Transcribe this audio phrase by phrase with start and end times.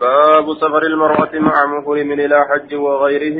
[0.00, 3.38] باب سفر المرأة مع محرم إلى حج وغيره.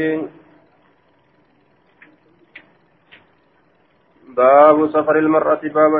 [4.36, 5.92] باب سفر المرأة باب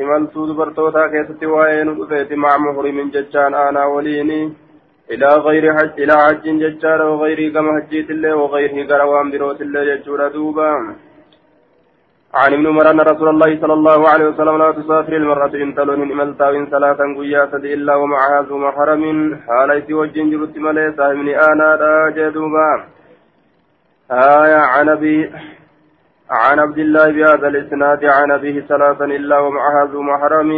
[0.00, 4.52] إمال سود برتوتا كيست وين رفيت مع محرم ججان أنا وليني.
[5.10, 10.28] إلى غير حج إلى حج ججان وغيره كما حجيت الله وغيره قروان بروت الله ججور
[10.28, 10.70] دوبا.
[12.40, 16.00] عن ابن عمر أن رسول الله صلى الله عليه وسلم لا تسافر المرأة إن تلون
[16.12, 19.02] إملتا إن صلاة قياسة إلا ومعها ذو محرم
[19.46, 22.70] حاليت وجن جرت ملي صاحبني أنا لا جدوبا.
[24.10, 25.16] آية عن أبي
[26.30, 30.50] عن عبد الله بهذا الإسناد عن أبيه ثلاثا إلا ومعها ذو محرم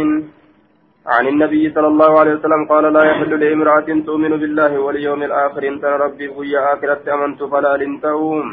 [1.07, 5.85] عن النبي صلى الله عليه وسلم قال لا يحل لامرأة تؤمن بالله واليوم الآخر إن
[6.03, 8.45] ربي بويا آخرة أمنت فلا لنتهم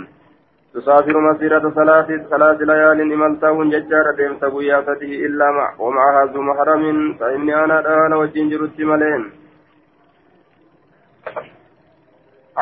[0.76, 6.84] تسافر مسيرة ثلاث ثلاث ليال إملتهن ججارة ديمت قياسته إلا مع ومعها ذو محرم
[7.20, 9.22] فإني أنا الآن وجنجر التملين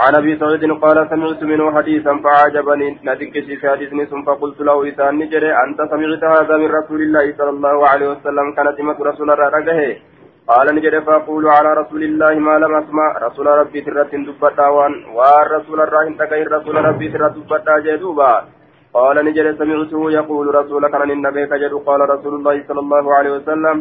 [0.02, 2.88] عن أبي سعيد قال سمعت منه حديثا فعجبني.
[3.04, 7.50] ندكت في حديث ثم فقلت له إذا نجري أنت سمعت هذا من رسول الله صلى
[7.50, 8.78] الله عليه وسلم؟ كانت
[9.10, 10.13] رسول الله
[10.48, 13.08] قال نجد فأقول على رسول الله ما لم أسمع.
[13.26, 14.92] رسول ربي ترى دبتا وان.
[15.16, 18.32] والرسول الراهن تكير رسول ربي ترى دبتا جدوبا.
[18.94, 21.72] قال نجد سمعته يقول رسول كان النبي كجد.
[21.88, 23.76] قال رسول الله صلى الله عليه وسلم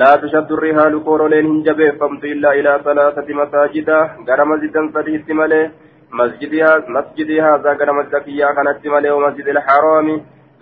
[0.00, 1.90] لا تشد الرهال كورولين هنجبه.
[2.00, 3.88] فمت إلا إلى ثلاثة مساجد
[4.28, 5.70] غرم زدا فديت ملي
[6.96, 10.08] مسجدي هذا غرم الزكية كانت ومسجد الحرام.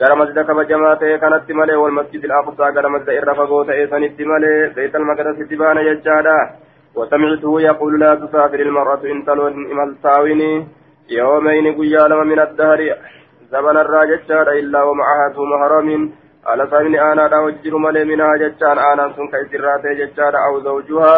[0.02, 4.28] Gara masjida kabajamaa ta'e kanatti malee wal masjid al-aqsaa gara masjida irra fagoo ta'e sanitti
[4.34, 6.36] malee beet almaqdasitti baana jechaadha.
[6.96, 10.66] وسمعته يقول لا تسافر المرأة إن تلون ملتاويني
[11.10, 12.80] يومين قيا لما من الدهر
[13.52, 14.28] زمن الراجة
[14.60, 16.12] إلا ومعها ذو محرم
[16.46, 21.14] على سامن أنا لا وجر ملي منها جتان أنا سن كيسرات جتان أو زوجها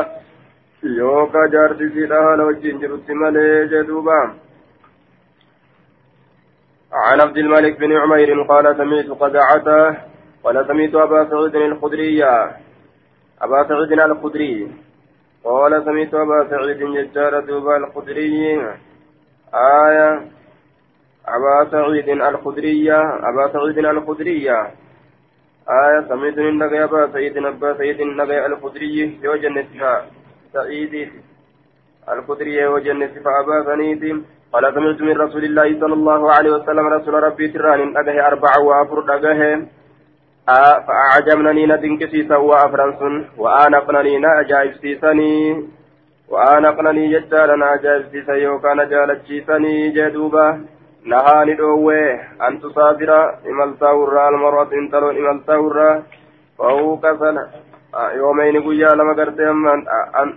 [0.83, 4.44] يوكا جارتي سيدها لو جنجر ملي جدوبا
[6.95, 9.97] عن عبد الملك بن عمير قال سمعت قزعته
[10.45, 12.25] قال سمعت أبا سعيد الخدري.
[13.43, 14.73] أبا سعيد الخدري.
[15.45, 18.57] قال سمعت أبا سعيد ججار دوبا الخدري.
[19.55, 20.11] آية.
[21.27, 22.93] أبا سعيد الخدري.
[23.31, 24.51] أبا سعيد الخدري.
[24.51, 26.01] آية.
[26.09, 29.67] سمعت النبي أبا سعيد أبا سعيد النبي الخدري يوجن
[30.53, 31.13] سعيد.
[32.09, 34.25] الخدري وجن أبا سعيد.
[34.55, 38.99] قال سمعت من رسول الله صلى الله عليه وسلم رسول ربي تران أجه أربع وأفر
[39.17, 39.41] أجه
[40.87, 43.15] فأعجبنني ندنك سيسا وأفرنسن.
[43.39, 45.35] وآنقنني نأجائب سيسني
[46.29, 50.47] وآنقنني جدارا أجائب سيسا يوكان جالتشيسني جدوبا
[51.11, 52.13] نهاني دووي
[52.47, 53.11] أن تسافر
[53.51, 56.03] إمالتا ورا المرأة انتلون إمالتا ورا
[56.59, 57.45] فوق سنة
[58.21, 59.51] يومين قيا لما قرتي
[60.21, 60.29] أن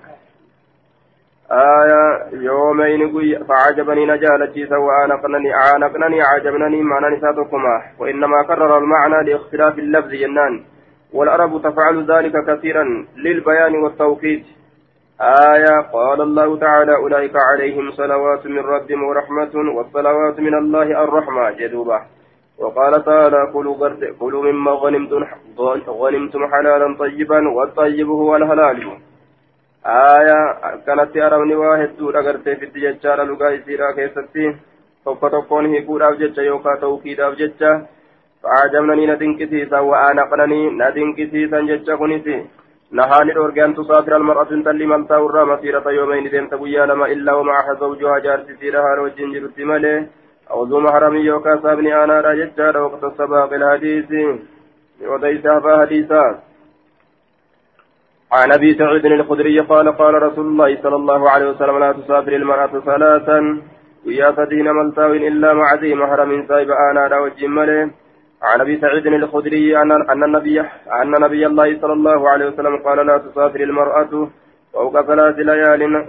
[1.52, 7.82] آية يومين قوي فعجبني نجالتي سواء نقنني عانقنني عجبنني معنى نساتكما.
[8.00, 10.64] وإنما كرر المعنى لاختلاف اللفظ جنان
[11.14, 14.46] والعرب تفعل ذلك كثيرا للبيان والتوقيت
[15.22, 22.02] آية قال الله تعالى أولئك عليهم صلوات من ربهم ورحمة والصلوات من الله الرحمة جدوبة.
[22.60, 25.26] وقال تعالى كلوا كلوا مما غنمتم
[25.90, 29.07] غنمتم حلالا طيبا والطيب هو الحلال.
[29.84, 34.52] Aayaa kanatti arabni waa hedduudha gartee fitti jechaadha lugaa isiidhaa keessatti
[35.04, 37.74] tokko tokkoon hiikuudhaaf jecha yookaan ta'uukiidhaaf jecha
[38.42, 42.32] fa'aajamnanii na dinqisiisan wa'aanaqnanii na dinqisiisan jecha kunis
[42.92, 48.20] نهاني الأورجان تسافر المرأة تلي من تاورا مسيرة يومين ديمت قيا لما إلا ومعها زوجها
[48.20, 50.08] جارتي سيرها روجين جرتي ملي
[50.52, 54.12] أو ذو محرم يوكا سابني أنا راجتشا وقت السباق الحديث
[55.02, 56.36] وديسها فحديثات
[58.32, 62.80] عن أبي سعيد الخدري قال قال رسول الله صلى الله عليه وسلم لا تسافر المرأة
[62.86, 63.62] ثلاثا
[64.06, 67.90] ويا فدين ملتاو إلا مع ذي محرم سايب أنا را وجمله
[68.44, 70.62] عن أبي سعيد الخدري أن النبي
[71.02, 74.30] أن نبي الله صلى الله عليه وسلم قال لا تسافر المرأة
[74.74, 76.06] فوق ثلاث ليال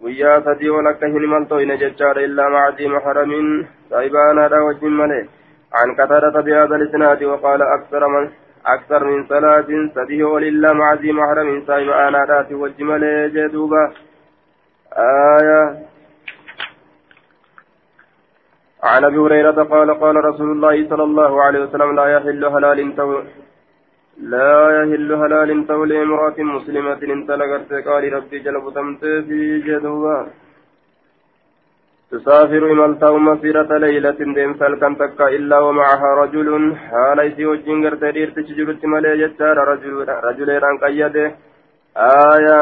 [0.00, 3.32] ويا فدي ولك هن ملتو إن ججار إلا مع ذي محرم
[3.90, 5.28] سايب أنا را وجمله
[5.78, 8.24] عن كثرة بهذا الإسناد وقال أكثر من
[8.66, 13.92] أكثر من صلاة سبيه ولله مع ذي محرم صاحب أنا راتي والجمل جدوبا
[14.92, 15.62] آية.
[18.82, 23.22] عن أبي هريرة قال قال رسول الله صلى الله عليه وسلم لا يحل هلال تو
[24.34, 27.72] لا يحل هلال تو لامرأة مسلمة انطلقت.
[27.88, 30.16] قال ربي جلب تمت في جدوبا
[32.12, 36.48] تسافر إمالتا مسيرة ليلة ديم سالكن تكا إلا ومعها رجل.
[36.76, 41.34] حال إسي وجين غرتي دير تشجرت مالي جتار رجل رجل ران قيده.
[41.96, 42.60] آية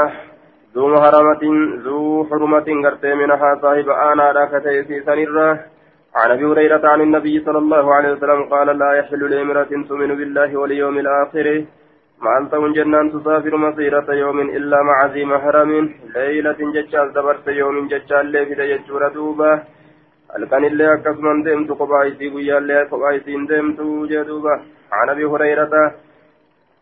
[0.75, 1.43] ذو محرمة
[1.85, 5.49] ذو حرمة قرتي منها صاحب آنا لا كتيسي سنرة.
[6.15, 10.57] عن أبي هريرة عن النبي صلى الله عليه وسلم قال لا يحل لامرأة تؤمن بالله
[10.57, 11.47] واليوم الآخر
[12.23, 15.71] مع أن تكون جنان تسافر مسيرة يوم إلا مع ذي محرم.
[16.15, 19.63] ليلة ججال دبرت يوم ججال لي في ججور دوبة.
[20.35, 23.85] halkan illee akkasuman deemtu kophaa isii guyyaallee kophaa isiin deemtu
[24.95, 25.75] عن أبي هريرة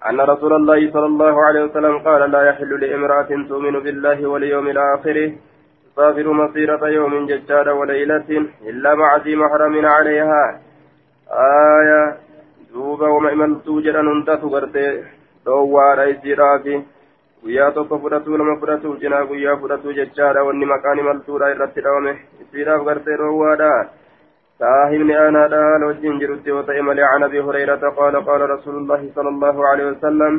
[0.09, 5.17] أن رسول الله صلى الله عليه وسلم قال لا يحل لامرأة تؤمن بالله واليوم الآخر
[5.87, 8.29] تسافر مسيرة يوم ججار وليلة
[8.71, 10.61] إلا مع ذي محرم عليها.
[11.31, 12.17] آية
[12.73, 14.45] دوبا وما إملتو جرى ننتف
[15.47, 16.83] دوارا إسيرافي
[17.43, 22.13] guyyaa tokko fudhatuu lama fudhatuu cinaa guyyaa fudhatuu jechaadha wanni maqaan imaltuudha irratti dhawame
[22.43, 23.71] isiidhaaf gartee dhoowwaadha
[24.67, 29.67] aanaadha haala wajjin jirutti yoo ta'e malee can abi hurayrata qaala qaala rasuulullahi sala allahu
[29.71, 30.37] alehi wasalam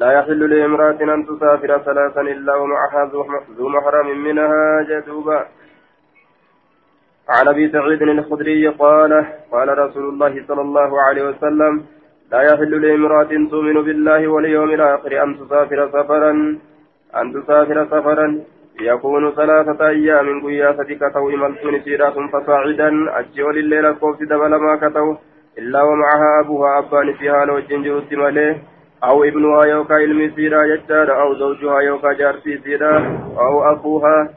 [0.00, 3.04] لا يحل لامرأة أن تسافر ثلاثا إلا ومعها
[3.58, 5.46] ذو محرم منها جدوبا
[7.28, 9.12] عن أبي سعيد الخدري قال
[9.52, 11.72] قال رسول الله صلى الله عليه وسلم
[12.32, 16.32] لا يحل لامرأة تؤمن بالله واليوم الآخر أن تسافر سفرا
[17.20, 18.40] أن تسافر سفرا.
[18.80, 22.90] يكون ثلاثة أيام قياسة كتو إملتون سيرات فصاعدا.
[23.18, 25.16] أجيول الليلة قوس دبل ما كتو
[25.58, 28.02] إلا ومعها أبوها أبان فيها لو جنجر
[29.04, 32.92] أو ابنها يوكا علم سيرا يجار أو زوجها يوكا جارسي سيرا
[33.38, 34.28] أو أخوها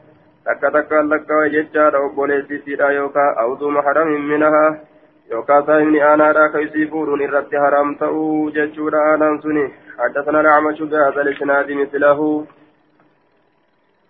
[0.46, 4.89] تكا تكا لكا أو بوليسي سيرا يوكا أو ذو محرم منها.
[5.30, 9.66] Yookaan saahibni aanaadhaa ka isii fuudhuun irratti haram ta'uu jechuudha aanaan suni.
[10.00, 12.44] حدثنا الأعمش بهذا الإسناد مثله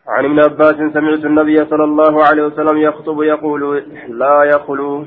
[0.07, 3.63] عن ابن عباس سمعت النبي صلى الله عليه وسلم يخطب يقول
[4.23, 5.07] لا يخلو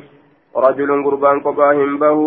[0.66, 2.20] رجل قربان قباهم به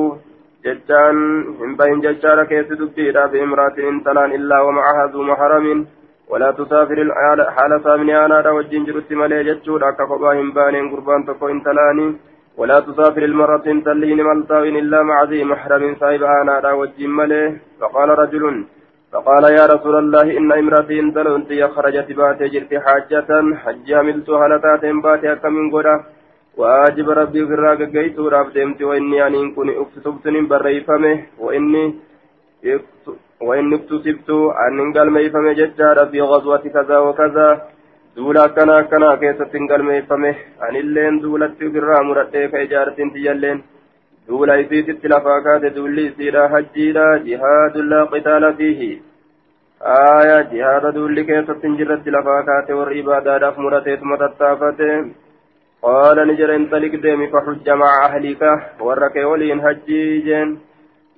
[0.64, 1.16] ججان
[1.60, 5.86] هم بهم ججار كيس دبيرا بامرأة انتلان إلا ومعها ذو محرم
[6.30, 6.98] ولا تسافر
[7.56, 12.06] حال سامن أنا وجنجر التمالي ججور أكا قباهم بانين قربان تكو انتلاني
[12.56, 17.06] ولا تسافر المرة تلين ملتاوين إلا مع ذي محرم صاحب أنا وجه
[17.80, 18.44] فقال رجل
[19.12, 23.30] فقال يا رسول الله إن امرأتي انتلنت خرجت بات جرت حاجة
[23.62, 25.96] حج عملت هلتات بات كمن قرى
[26.60, 31.84] وآجب ربي في الراق قيت رابدمت وإني أن كن اكتسبت بريفمه وإني
[33.46, 34.30] وإني اكتسبت
[34.66, 37.48] أن قال ميفمه ججار في غزوة كذا وكذا.
[38.16, 40.30] Duula akkana akkanaa keessatti hin galmeeffame
[40.68, 43.58] anilleen duulatti ofirraa muradhee ka ijaartiin tiyyalleen
[44.28, 48.90] duula isiititti lafaa kaate duulli isiidha hajjiidha jihaadun laa qitaala fiihi
[49.96, 54.90] aya jihaada duulli keessatti hin jirretti lafaa kaate warri ibaadaadhaaf murateetuma tattaafate
[55.86, 58.52] qaala ni jedha intalik deemi faxujja maca ahlika
[58.90, 60.60] warra kee waliin hajjii jeen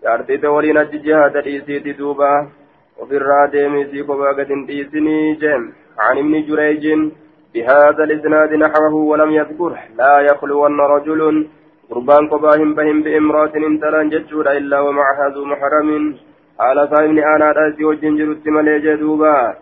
[0.06, 2.30] jaartiite waliin hajji jihaada dhiisiiti duuba
[3.04, 6.84] ofirraa deemi isii kophaa gad hin dhiisinii jeen عن ابن جريج
[7.54, 9.72] بهذا الإسناد نحوه ولم يذكر.
[9.96, 11.48] لا يخلون رجل
[11.90, 16.16] قربان قباهم بهم بإمرأة انتلان ججور إلا ومعها ذو محرم.
[16.60, 19.54] على صاحب أنا رأسي والجنجر التمالي جدوبا.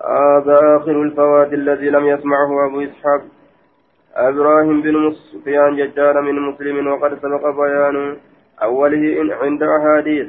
[0.00, 3.22] هذا آخر الفوات الذي لم يسمعه أبو إسحاق.
[4.16, 8.16] إبراهيم بن سفيان ججار من مسلم وقد سبق بيان
[8.62, 9.04] أوله
[9.42, 10.28] عند أحاديث.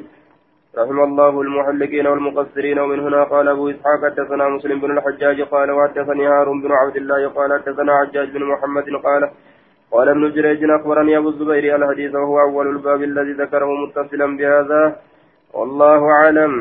[0.78, 2.78] رحم الله المحلقين والمقصرين.
[2.78, 7.28] ومن هنا قال أبو إسحاق حدثنا مسلم بن الحجاج قال وحدثني هارون بن عبد الله
[7.28, 9.30] قال حدثنا حجاج بن محمد قال
[9.92, 14.96] قال ابن جريج أخبرني أبو الزبير الحديث وهو أول الباب الذي ذكره متصلا بهذا.
[15.54, 16.52] والله أعلم.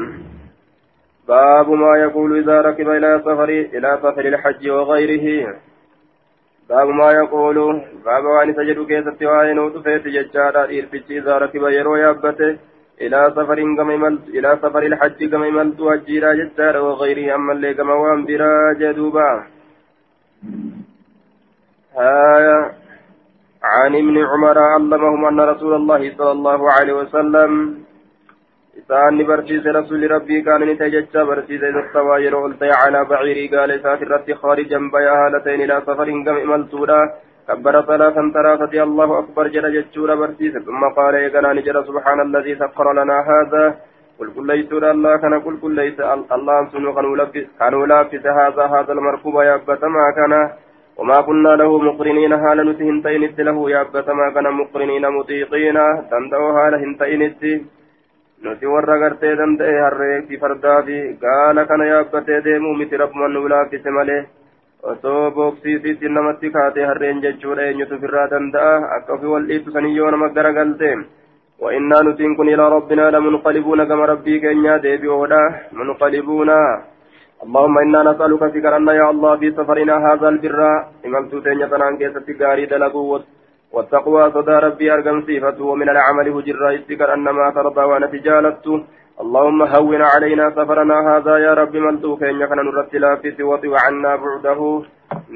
[1.28, 5.56] باب ما يقول إذا ركب إلى سفر إلى سفر الحج وغيره.
[6.70, 7.58] باب ما يقول
[8.06, 12.71] باب وأن سجد كيسة وعين وتفيت ججارا إرفج إذا ركب يرو يابته
[13.06, 17.94] إلى سفر كما يملت إلى سفر الحج كما يملت وجيرا جدار وغيره أما اللي كما
[17.94, 19.30] وان برا جدوبا.
[21.98, 22.58] آية
[23.64, 27.52] عن ابن عمر علمهم أن رسول الله صلى الله عليه وسلم
[28.80, 34.34] إسان برسيس رسول ربي كان نتججى برسيس إذا استوى يرولت على بعيري قال إسات الرد
[34.42, 37.00] خارجا بيا هالتين إلى سفر كما يملتونا.
[37.56, 42.88] كبر ثلاثا ثلاثة الله أكبر جل جتشورا برسيس ثم قال يقنا نجر سبحان الذي سخر
[43.00, 43.64] لنا هذا؟
[44.20, 46.00] قل كل ليس الله كان قل كل ليس
[46.36, 46.92] الله سنو
[47.60, 49.56] كانوا لافس هذا هذا المركوب يا
[49.98, 50.34] ما كان
[51.00, 53.82] وما كنا له مقرنين حال نتهنتين له يا
[54.20, 55.78] ما كان مقرنين مطيقين
[56.12, 57.22] تندعو حال هنتين
[58.42, 63.50] nuti warra gartee danda'e harree fi fardaa fi gaala kana yaabbatee deemuu miti rabbuman nu
[63.54, 64.22] laaffise malee
[64.84, 68.78] osoo booksiisiitti namatti kaatee harreen jechuudha eenyutu ofirraa danda'a?
[68.98, 70.94] Akka ofii wal dhiitu saniyyoo nama garagalte
[71.62, 76.50] وإنا نتين كن إلى ربنا لمنقلبون كما ربي كنيا ديبيودا منقلبون
[77.44, 80.60] اللهم إنا نسألك فكرنا يا الله في سفرنا هذا البر
[81.06, 83.20] إمامت تنيا تنان كيسة غاري دلقوا
[83.74, 88.66] والتقوى صدى ربي أرقم صفته ومن العمل هجر استكر أن ما ترضى وأنا تجالت
[89.22, 94.62] اللهم هون علينا سفرنا هذا يا رب من توكين يكن نرتلا في سوط وعنا بعده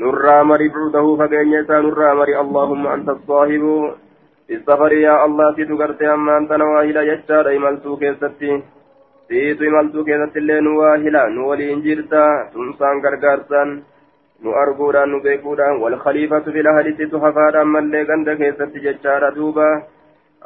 [0.02, 3.64] نرى مري بعده فكين يسا نرى مري اللهم أنت الصاحب
[4.48, 8.54] في السفر يا الله تتقرت أما أنت نواهل يجتار إمالتو كيستي
[9.30, 12.20] siitu imaltuu keessatti illee nu waa hila nu waliin jirta
[12.54, 13.72] tumsaan gargaarsaan
[14.44, 19.66] nu arguudhaan nu beekuudhaan wal khaliifatu fil ahlititu hafaadhaan mallee ganda keessatti jechaadha duuba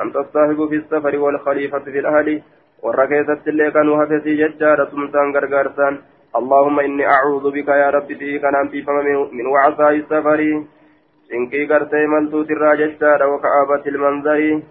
[0.03, 0.79] anta saahibu fi
[2.83, 5.99] warra keessatti illee kan nu hafesii jechaadha tumsaan gargaarsaan
[6.39, 8.85] اللهم إني أعوذ بك يا ربي في كان في
[9.37, 10.39] من وعصاء السفر
[11.33, 14.61] إنكي قرتي ملتو تراجشتا وكآبة المنظر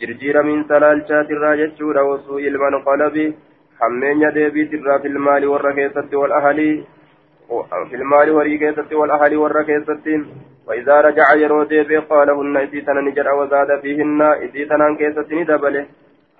[0.00, 3.16] جرجير من سلالشات الراجشتا وسوء المنقلب
[5.02, 6.86] filmaali warra keessatti wal ahalii
[7.90, 10.24] filmaali horii keessatti wal ahalii warra keessatti
[10.68, 15.86] وإذا رجع يرو ديبي قال هن إسيتنا نجر وزاد فيهن إسيتنا كيست ندبله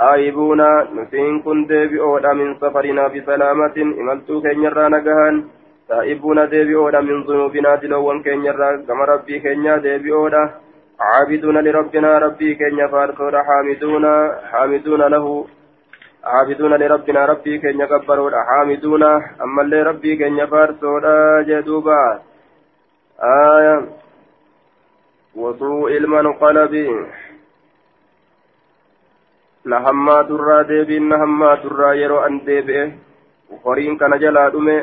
[0.02, 5.36] آيبونا نسين كن ديبي أولا من سفرنا بسلامة إملتو كين يرى نقهان
[5.90, 10.44] تائبون ديبي أولا من ذنوبنا دلوان كين يرى كما ربي كين ديبي أولا
[11.00, 14.06] عابدون لربنا ربي كين فارسونا حامدون
[14.52, 15.46] حامدون له
[16.24, 19.04] عابدون لربنا ربي كن يكبرون حامدون
[19.44, 21.04] أما اللي ربي كن يفارسون
[21.48, 22.22] جدوبا
[23.24, 23.86] آية
[25.36, 26.74] وسوء المنقلب
[29.67, 32.93] نهما ترى ديبين نهما ترى يرو أن ديبئه
[33.51, 34.79] وقرين كان جلا دمه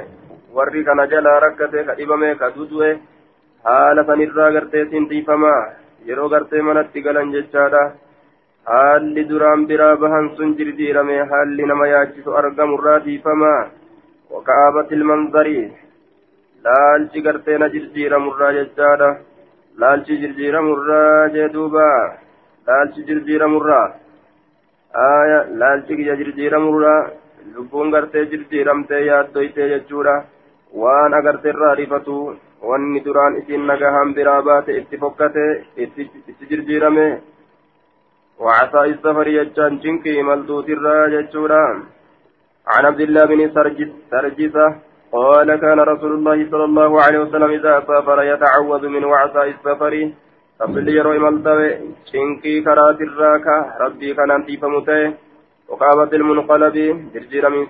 [0.56, 2.90] warri kana jalaa rakkate ka dhibame ka dudue
[3.66, 5.62] haala sanirraa gartee sintiifamaa
[6.08, 7.84] yeroo gartee manatti galan jechaadha
[8.72, 13.62] haalli duraan biraa bahan sun jirjiirame haalli nama yaachisu argamurraa dhiifamaa
[14.34, 15.66] waka'aabati ilmanzarii
[16.66, 19.10] laalchi garteena jirjiiramurraa jechaadha
[19.84, 21.88] laalchi jirjiiramurraa jee duuba
[22.68, 23.88] laalchi jirjiiramurraa
[24.94, 27.10] aya laalchi kiyya jirjiiramurraa
[27.56, 30.16] lubbuun gartee jirjiiramtee yaaddoytee jechuudha
[30.84, 32.16] waan agarteerraa rifatu
[32.70, 35.46] wanni duraan isiin nagahaan biraa baate itti fokkate
[35.78, 37.08] itti jirjiirame
[38.46, 41.66] وعصا السفر يجان جنكي ملدوت الراججورا
[42.68, 43.40] عن عبد الله بن
[44.12, 44.66] سرجسة
[45.12, 49.94] قال كان رسول الله صلى الله عليه وسلم إذا سافر يتعوذ من وعصاء السفر
[50.62, 51.70] فصل يروي ملتوي
[52.14, 55.14] جنكي كرات الراكة ربي كان أنتيف متي
[55.70, 56.76] وقامت المنقلب
[57.14, 57.66] جرجير من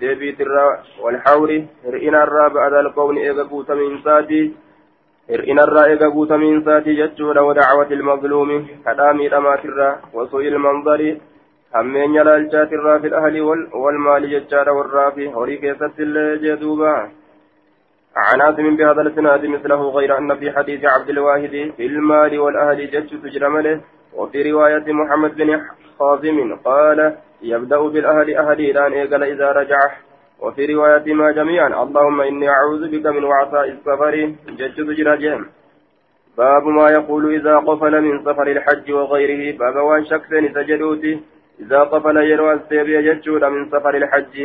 [0.00, 0.66] ديبي, ترى
[1.02, 1.50] والحور
[1.94, 4.42] رئنا الرابع على القول إذا قوت من سادي
[5.32, 11.06] hir'ina irraa eega guutamiin isaatii jechuudha wadacwati ilmazluumi kadhaamii dhamaatirraa wasuu'i ilmanzari
[11.76, 13.44] hammeenya laalchaatirraa fi ahli
[13.84, 16.92] walmaali jechaadha warraa fi horii keessatti illee jee duuba
[18.16, 23.22] عن عاصم بهذا الاسناد مثله غير أن في حديث عبد الواحد في المال والأهل جج
[23.22, 23.80] تجرمله
[24.14, 25.60] وفي رواية محمد بن
[25.98, 29.78] خازم قال يبدأ بالأهل أهلي الان اذا إذا رجع.
[30.40, 35.46] وفي رواية ما جميعا اللهم إني أعوذ بك من وعثاء السفر جدد جراجهم
[36.38, 39.58] باب ما يقول إذا قفل من سفر الحج وغيره.
[39.58, 41.20] باب وان شخص سجدوتي
[41.60, 44.36] إذا قفل يروى السيبي جدود من سفر الحج.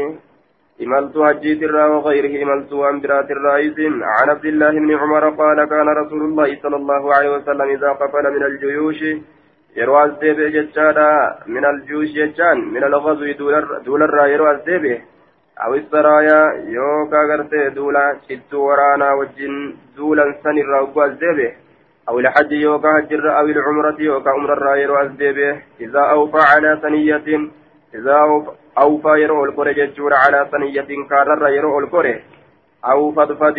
[0.84, 3.78] إملت حجي ترى وغيره إملت أنبرات الرئيس
[4.16, 8.26] عن عبد الله بن عمر قال كان رسول الله صلى الله عليه وسلم إذا قفل
[8.36, 9.02] من الجيوش
[9.76, 11.10] يروى السيبي جدشادا
[11.48, 13.26] من الجيوش جدشان من الغزو
[13.86, 15.02] دول الرا يروى السيبي
[15.64, 16.42] أو السرايا
[16.78, 21.52] يوكا غرتي دولا شتو ورانا وجن دولا سن الرغو الزبه
[22.10, 27.28] أو الحج يوكا هجر أو العمرة يوكا عمر الراير الزبه إذا أوفى على ثنية
[27.96, 28.52] إذا أوفى
[29.24, 32.24] يرو الكوري ججور على ثنية كارر يرو الكوري
[32.86, 33.58] أو فضفد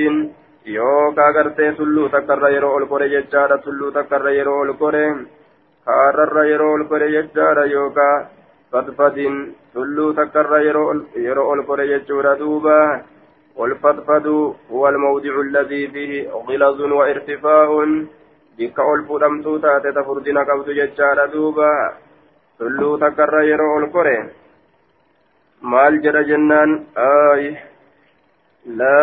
[0.66, 5.06] يوكا غرتي سلو تكر يرو الكوري ججار سلو تكر يرو الكوري
[5.86, 8.10] كارر يرو الكوري ججار يوكا
[8.70, 13.02] tulluu takkarra yeroo ol kore jechuudha duuba
[13.56, 14.26] والفضفض
[14.72, 17.68] هو الموضع الذي فيه غلظ وارتفاع.
[18.58, 18.78] بك
[19.20, 21.72] دمتو تاتي تفردنا قبض ججال دوبا.
[22.58, 24.18] تلو تكر يرو الكوري
[25.62, 27.56] مال جرى جنان آي
[28.66, 28.96] لا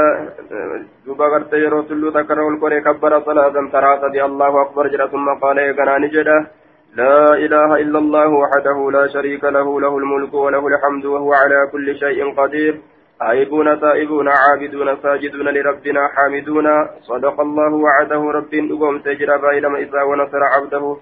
[1.05, 6.07] دوبا قرت يرو تلو تكر الكوري كبر صلاة ترى الله أكبر جرى ثم قال يا
[6.07, 6.47] جدا
[6.95, 11.95] لا إله إلا الله وحده لا شريك له له الملك وله الحمد وهو على كل
[11.95, 12.81] شيء قدير
[13.21, 16.67] آيبون تائبون عابدون ساجدون لربنا حامدون
[17.01, 20.97] صدق الله وعده رب أقوم سجرا بايلما إذا ونصر عبده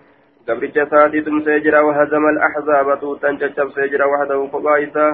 [0.47, 5.07] قبل جساتي تم سجرا وهزم الأحزاب توتا ججب سجرا وحده قبائسا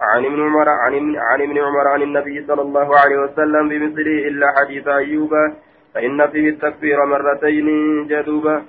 [0.00, 4.88] عن ابن عمر عن ابن عمر عن النبي صلى الله عليه وسلم بمثله إلا حديث
[4.88, 5.32] أيوب
[5.94, 7.68] فإن فيه التكبير مرتين
[8.06, 8.62] جدوبا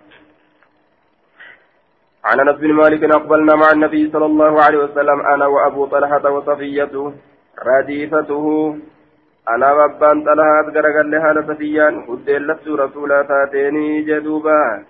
[2.25, 7.13] عن أنس بن مالك أقبلنا مع النبي صلى الله عليه وسلم أنا وأبو طلحة وصفية
[7.67, 8.45] رديفته.
[9.49, 14.83] أنا بابان طلحة غرغل لها صفيان هدلت رسولا تاتيني جدوبا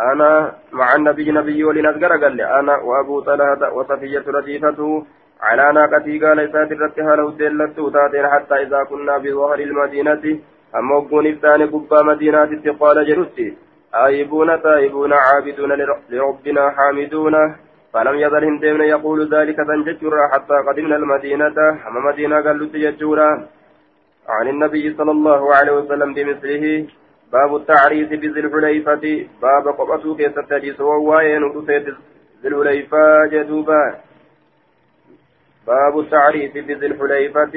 [0.00, 5.06] أنا مع النبي نبي ولناس غرغل أنا وأبو طلحة وصفية رديفته.
[5.42, 10.24] على ناقتي قال إسات الرتها له هدلت تاتين حتى إذا كنا بظهر المدينة.
[10.78, 13.56] أما وقون إفتان قبا مدينة قال جرسي.
[13.94, 15.72] آيبون تائبون عابدون
[16.10, 17.34] لربنا حامدون.
[17.92, 21.58] فلم يزل هندمن يقول ذلك تنججرا حتى قدمنا المدينة.
[21.88, 23.30] أما مدينة قالوا تججورا
[24.28, 26.86] عن النبي صلى الله عليه وسلم بمثله.
[27.32, 29.04] باب التعريس بذي الحليفة
[29.42, 31.94] باب قبطو كيس التجيس وواين ذي
[32.44, 33.82] الحليفة جدوبا
[35.66, 37.54] باب التعريس بذي الحليفة.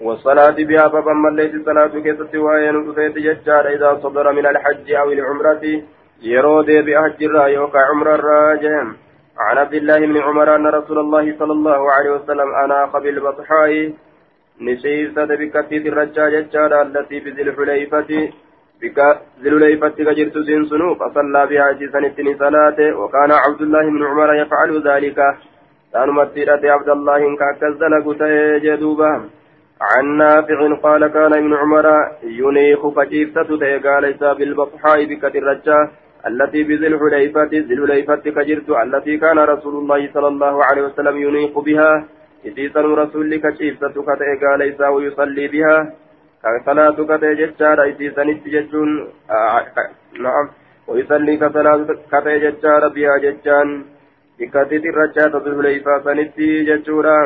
[0.00, 5.82] والصلاة بها بابا مليت الصلاة كيس وواين ودفت ججار إذا صدر من الحج أو العمرة.
[6.22, 8.86] يرود بأحج الرأي وقع عمر الراجم
[9.38, 13.92] عن عبد الله بن عمر أن رسول الله صلى الله عليه وسلم أناق بالبطحاء.
[14.60, 18.10] نسيسة بكتيت الرجاء ججارة التي بذي الحليفة.
[18.82, 18.98] بك
[19.42, 24.70] ذي الحليفة كجرت زين سنوف فصلى بها جسنة صلاة وكان عبد الله بن عمر يفعل
[24.88, 25.18] ذلك.
[25.94, 27.92] كان مسيرة عبد الله إن كاكزل
[28.64, 29.12] جدوبا
[29.90, 31.86] عن نافع قال كان ابن عمر
[32.22, 33.50] ينيخ فجيفتة
[33.84, 35.90] قال ليس بالبطحاء بكت الرجاء
[36.26, 41.58] التي بذي الحليفة ذي الحليفة كجرت التي كان رسول الله صلى الله عليه وسلم ينيخ
[41.58, 42.04] بها.
[42.44, 45.92] إذن رسولك شيفتك تأي قال إذا ويصلي بها.
[46.42, 48.90] كصلاتك تأي ججارة إذن ججون
[50.20, 50.46] نعم.
[50.88, 53.68] ويصلي كصلاتك تأي ججارة بها ججان
[54.38, 57.20] بكتت الرجاة بالحليفة سنتي ججورا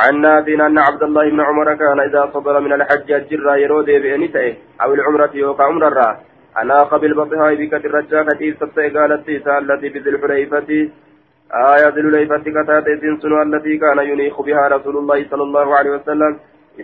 [0.00, 4.56] عن نافع أن عبد الله بن عمر كان إذا صدر من الحج الجرة يرود بأنته
[4.82, 6.20] أو العمرة يوقع عمرة
[6.62, 10.70] أناق بالبطحاء بكت الرجاة كتير ستة قالت التي بذي الحليفة
[11.54, 12.86] آية ذي الحليفة كتات
[13.22, 16.32] سنو التي كان ينيخ بها رسول الله صلى الله عليه وسلم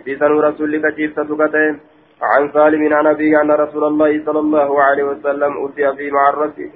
[0.03, 1.73] في سنو رسولك جيفة كتين
[2.21, 6.69] عن سالم عن أبيه أن رسول الله صلى الله عليه وسلم أتي في معرته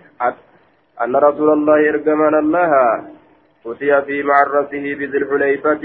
[1.03, 2.71] أن رسول الله إرجمنا الله.
[3.65, 5.83] أتي في معرته بذي الحليفة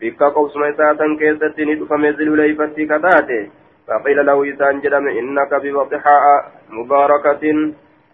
[0.00, 3.42] بك قوس ميساتا كيست ندفم ذي الحليفة كتاته
[3.86, 6.24] فقيل له إسان جرم إنك ببطحاء
[6.70, 7.44] مباركة.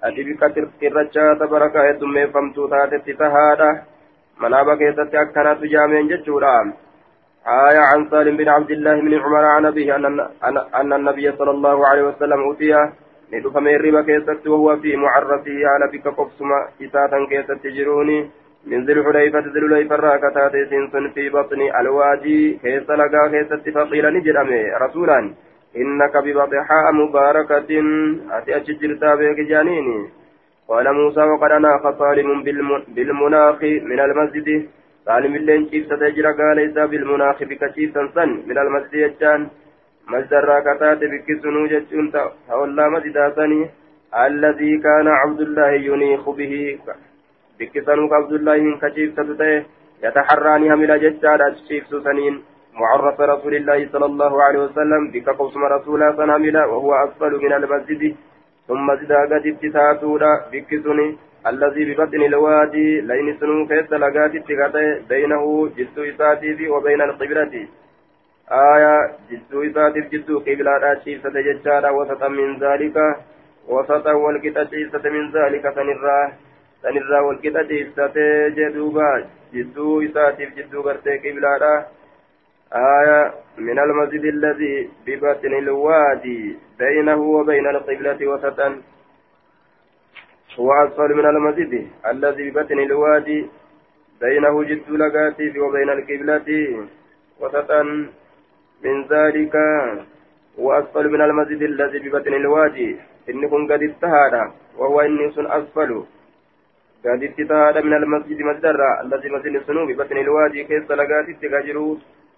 [0.02, 3.68] ati bika irrachaata barakaa heddummeeffamtuu taatetti tahaadha
[4.44, 6.54] manaaba keessatti akkanatu jaameen jechuudha
[7.42, 10.20] آية عن سالم بن عبد الله بن عمر عن أبيه أن,
[10.74, 12.72] أن النبي صلى الله عليه وسلم أوتي
[13.32, 18.30] ندفم الربا كيست وهو في معرفه على بك قبسما إساتا كيست جروني.
[18.66, 24.62] من ذي الحليفة ذي الحليفة راكتات سنسن في بطن الوادي كيس لقا كيست فقيل نجرمي
[24.84, 25.18] رسولا
[25.76, 27.70] إنك ببطحاء مباركة.
[28.36, 29.98] أتي أججرتا بك جانيني
[30.68, 32.42] قال موسى وقد أناخ صالم
[32.96, 34.48] بالمناخ من المسجد.
[35.06, 37.62] سالم اللين كيف ستجرى قال إذا بالمناخ بك
[38.14, 38.30] سن.
[38.48, 39.40] من المسجد يجان.
[40.12, 42.06] مسجد راكتات بك سنو جتون
[42.48, 43.60] تولى مسجد ثاني
[44.26, 46.54] الذي كان عبد الله ينيخ به
[47.60, 49.52] بك سنو عبد الله من كشيف ستته
[50.04, 52.34] يتحراني هملا جتان أشيف سنين
[52.80, 58.02] معرف رسول الله صلى الله عليه وسلم بك قوسم رسولا سناملا وهو أسفل من المسجد
[58.68, 61.08] ثم زدا قد ابتساتولا بكسني
[61.50, 64.34] الذي ببطن الوادي لين سنو كيس لقات
[65.08, 65.42] بينه
[65.76, 67.54] جدو إساتي وبين القبلة
[68.52, 72.96] آية جدو إساتي جدو قبلة شيف ستججارا وسطا من ذلك
[73.68, 76.32] وسطا والكتا شيف من ذلك سنرا
[76.82, 81.84] سنرا والكتا شيف ستجدوبا جدو إساتي جدو قرتي قبلة
[82.72, 88.68] آية من المسجد الذي ببطن الوادي بينه وبين القبلة وسطا
[90.58, 91.72] هو أسفل من المسجد
[92.06, 93.46] الذي ببطن الوادي
[94.20, 96.48] بينه جد لقاتي وبين القبلة
[97.40, 97.82] وسطا.
[98.84, 99.54] من ذلك
[100.58, 102.96] وأسفل من المسجد الذي ببطن الوادي.
[103.30, 104.34] إنكم قد اتهاد
[104.78, 105.90] وهو إني سن أسفل.
[107.04, 110.64] قد اتهاد من المسجد مسدر الذي مسجد سنو ببطن الوادي.
[110.64, 111.96] كيف لقاتي تجروا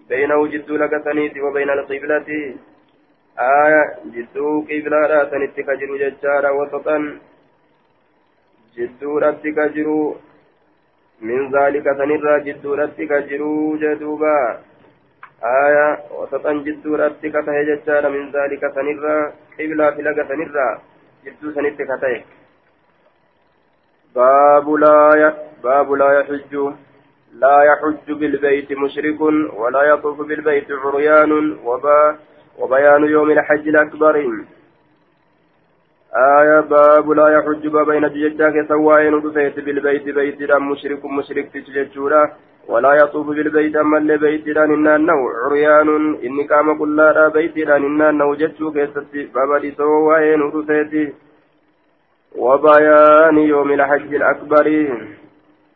[0.09, 2.29] بينه جدو لقتنيت وبين القبلة.
[3.39, 3.83] آية
[4.15, 6.99] جدو قبلة لا تنتك جرو ججارا وسطا.
[8.77, 10.17] جدو رتك جرو
[11.23, 14.39] من ذلك سنرى جدو رتك جرو جدوبا.
[15.45, 16.97] آية وسطا جدو
[17.47, 20.69] تهي ججارا من ذلك سنرى قبلة فلق سنرى
[21.25, 22.25] جدو سنتك تهي
[24.15, 26.53] باب لا باب لا يحج
[27.33, 29.21] لا يحج بالبيت مشرك
[29.61, 31.33] ولا يطوف بالبيت عريان
[31.65, 32.17] وبا
[32.59, 34.17] وبيان يوم الحج الأكبر.
[36.15, 42.33] آية باب لا يحج بين جيجاك سواين ودفيت بالبيت بيت مشرك مشرك تججورا
[42.69, 45.89] ولا يطوف بالبيت أما اللي بيت إننا نو عريان.
[46.25, 49.23] إني قام كلا بيت إننا نو جتشو كيستي.
[49.35, 51.15] بابا دي سواين ودفيت
[52.37, 54.67] وبيان يوم الحج الأكبر.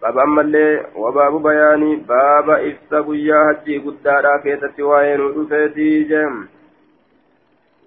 [0.03, 1.83] باب أما اللي وباب بيان.
[2.09, 5.77] باب إفتا قيا حجي قدارا كيستي واين ودفيت
[6.11, 6.47] جم.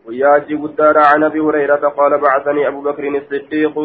[0.05, 3.75] وياجي قدار عن أبي هريرة قال بعثني أبو بكر الصديق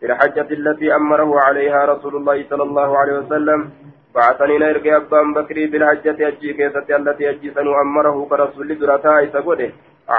[0.00, 3.70] في الحجة التي أمره عليها رسول الله صلى الله عليه وسلم.
[4.18, 9.68] بعثني نيرك ابا بكر بالحجه أجي كيست التي أجي سنو أمره كرسول درتا ايسغوده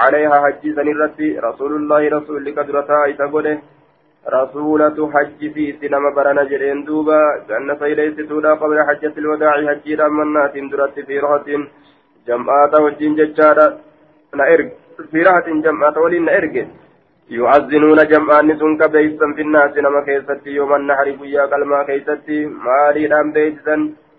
[0.00, 3.58] عليها حجي سنرتي رسول الله رسول لك درتا ايسغوده
[4.28, 7.20] رسولة حج في سينما برنا جرين دوبا.
[7.48, 11.48] جنة إليس تولا قبل حجة الوداع حجي رمنا تندرت في رهة
[12.26, 13.66] جمعات وجين ججارة.
[14.38, 14.70] نائرك
[15.10, 16.66] في راحة جمعة ولين إرجع
[17.30, 22.46] يؤذنون جمعان سن كبيسا في الناس نما كيستي يوم النحر قيا قلما كيستي.
[22.46, 23.76] مالي لام بيسا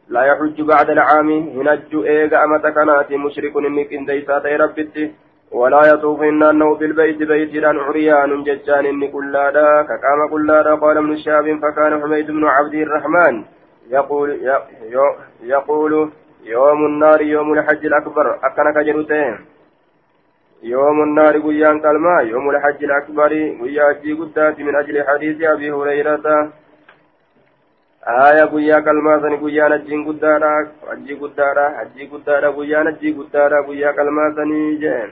[0.09, 1.29] لا يحج بعد العام.
[1.55, 5.11] هنج إيغا أمت كنات مشرك إنك إن ديسات ربتي.
[5.51, 9.81] ولا يطوف إنه في البيت بيت لأن عريان ججان إني كلادا.
[9.89, 13.43] كقام كلادا قال ابن الشاب فكان حميد بن عبد الرحمن.
[13.89, 14.29] يقول
[15.43, 15.93] يقول
[16.43, 18.27] يوم النار يوم الحج الأكبر.
[18.43, 19.35] أكنك جنوتين
[20.63, 23.29] يوم النار قيان كلمة يوم الحج الأكبر
[23.61, 26.51] قيا جي قدات من أجل حديث أبي هريرة.
[28.07, 33.91] آية قيا كلمة سن قيا نجين قدارا حجي قدارا حجي قدارا قيا نجي قدارا قيا
[33.91, 35.09] كلمة سني جين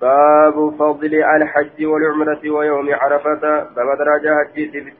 [0.00, 3.42] باب فضل الحج والعمرة ويوم عرفة.
[3.76, 4.92] باب درجة حجي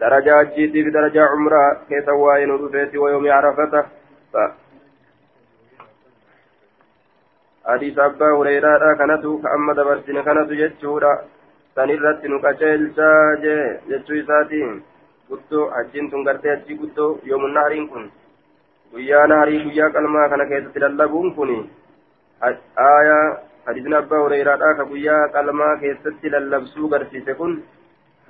[0.00, 2.50] درجة حجي بدرجة عمرة كيف واين
[2.96, 3.86] ويوم عرفة.
[7.66, 11.12] حديث أبا هريرة كانت كأما دبرتين كانت جتشورا
[11.74, 13.10] سنرت نكاشيلشا
[13.88, 14.70] جتشو إساتين
[15.30, 18.04] guddoo hajjiin tun gartee hajjii guddoo yoomun nahariin kun
[18.92, 21.50] guyyaa naharii guyyaa qalmaa kana keessatti lallabuun kun
[22.84, 23.24] aayaa
[23.66, 27.58] hadiisni abbaa hureyraadha ka guyyaa qalmaa keessatti lallabsuu garsiise kun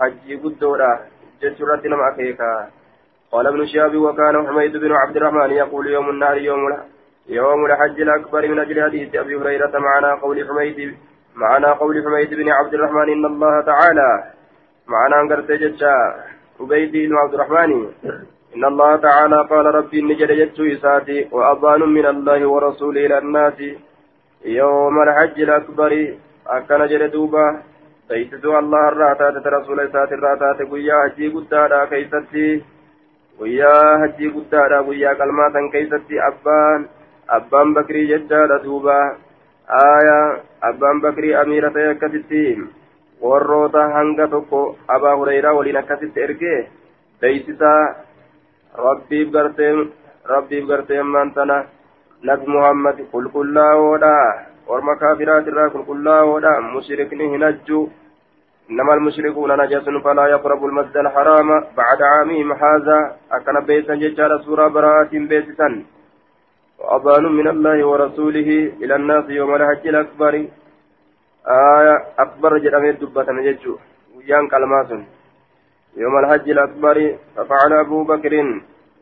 [0.00, 0.90] hajjii guddoodha
[1.44, 2.50] jechuurratti nama akeeka
[3.32, 6.62] قال ابن شهاب وكان حميد بن عبد الرحمن يقول يوم النهر يوم
[7.28, 10.94] يوم الحج الأكبر من أجل حديث أبي هريرة معنا قول حميد
[11.36, 14.24] معنا قول حميد بن عبد الرحمن إن الله تعالى.
[14.88, 15.94] معنا أنكرت جتشا
[16.60, 17.86] عبيد بن عبد الرحمن.
[18.56, 23.58] إن الله تعالى قال ربي نجد جتشو إساتي وأضان من الله ورسوله إلى الناس.
[24.44, 26.14] يوم الحج الأكبر.
[26.46, 27.62] أكن جد دوبا.
[28.08, 30.58] تيسسوا الله الراتات رسول إسات الراتات.
[30.70, 32.64] قيا حجي قدادا كيستي.
[33.40, 36.16] قيا حجي قدادا قيا كلمات كيستي.
[36.28, 36.80] أبان.
[37.28, 38.96] Abbaan bakrii jechaadha duuba
[39.82, 40.38] aayaa
[40.70, 42.42] abbaan bakrii amiira ta'e akkasitti
[43.20, 44.60] warroota hanga tokko
[44.96, 46.58] abaa hureyraa waliin akkasitti ergee
[47.20, 47.80] beeysisaa
[48.86, 49.72] rabbiif gartee
[50.34, 51.32] rabbiif gartee ammaan
[52.22, 54.14] nabi muhammad qulqullaa'oodha
[54.66, 57.80] orma kaafiraatirraa qulqullaa'oodha mushrikni hin ajju
[58.70, 65.12] إنما المشركون نجس فلا يقربوا المسجد الحرام بعد عامهم هذا أكن بيسا ججال سورة براءة
[65.12, 65.68] بيسسا
[66.78, 68.48] وأذان من الله ورسوله
[68.82, 70.34] إلى الناس يوم الحج الأكبر.
[71.46, 73.74] آية أكبر جرمي دبة نججو
[74.16, 74.90] ويان كلمات.
[75.96, 76.96] يوم الحج الأكبر
[77.36, 78.34] ففعل أبو بكر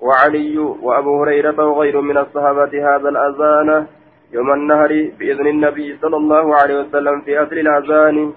[0.00, 3.86] وعلي وأبو هريرة وغير من الصحابة هذا الأذان
[4.32, 8.32] يوم النهر بإذن النبي صلى الله عليه وسلم في أصل الأذان.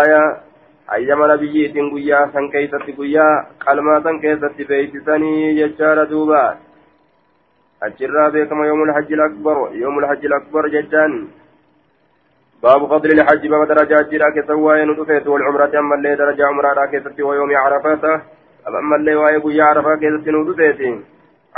[0.00, 0.22] آية
[0.92, 3.28] أيام نبيين قيا سن كيست قيا
[3.64, 6.63] كلمات كيست بيتسني يجار دوبات
[7.86, 11.06] أجرى بكما يوم الحج الأكبر يوم الحج الأكبر جدًا.
[12.62, 17.50] باب فضل الحج باب درجات جراك سواء ندفت والعمرة أما اللي درجة عمرة راكست ويوم
[17.56, 18.04] عرفات
[18.68, 20.80] أما اللي وايب يا عرفة كيست ندفت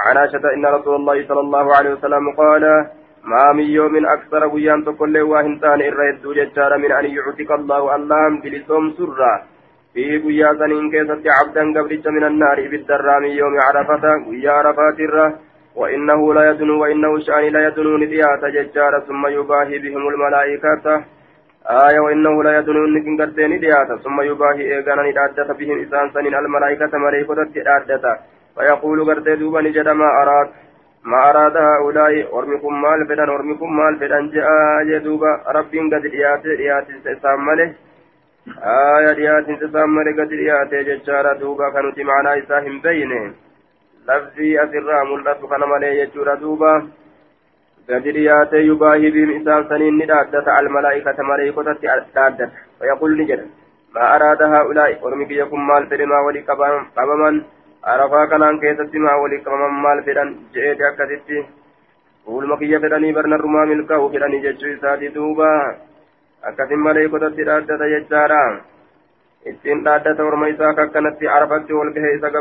[0.05, 2.65] عن عائشة إن رسول الله صلى الله عليه وسلم قال
[3.25, 8.85] ما من يوم أكثر ويان تقول واهنتان إرد ججار من أن يعتق الله اللهم بلسوم
[8.99, 9.35] سرا.
[9.95, 15.29] في ويا سنين كيست عبدا قبل من النار بالدرام يوم عرفة ويا عرفات الره
[15.77, 21.05] وإنه لا يدنو وإنه شأن لا يدنو نديات ججار ثم يباهي بهم الملائكة.
[21.67, 26.93] آية وإنه لا يدنو نكن قرتين نديات ثم يباهي إيغانا ندادة بهم إسان سنين الملائكة
[26.99, 28.12] ملائكة تدادة
[28.55, 30.49] فيقول قرتي دوبا نجد ما أراد
[31.11, 32.39] ما أراد هؤلاء.
[32.39, 34.49] أرمكم مال فدان أرمكم مال فدان جاء
[34.93, 36.45] يدوبا ربي قد ديات
[37.23, 37.69] سام مله
[38.99, 41.71] آية ديات سام مله قد ديات ججار دوبا.
[41.75, 43.46] كانت معنا إساهم بينه
[44.09, 46.73] لفظي أسرى ملأت كان ملي يجور دوبا
[47.88, 51.66] قدريات يباهي بهم إسان سنين ندادة الملائكة ملائكة
[52.14, 53.40] تادت ويقول نجد
[53.95, 56.40] ما أراد هؤلاء ورمك يكون مال فرما ولي
[56.97, 57.31] قبما
[57.85, 61.47] عرفا كان كيست ما ولي قبما مال فرن جئت
[62.27, 65.51] fuuluma kiyya fedhanii barna rumaa milkaa'u fedhanii jechuu isaati duuba
[66.51, 68.40] akkasin maleeykotatti dhaaddata jechaadha
[69.53, 72.33] ittiin dhaaddata orma isaa kakkanatti arafatti ol gahe isa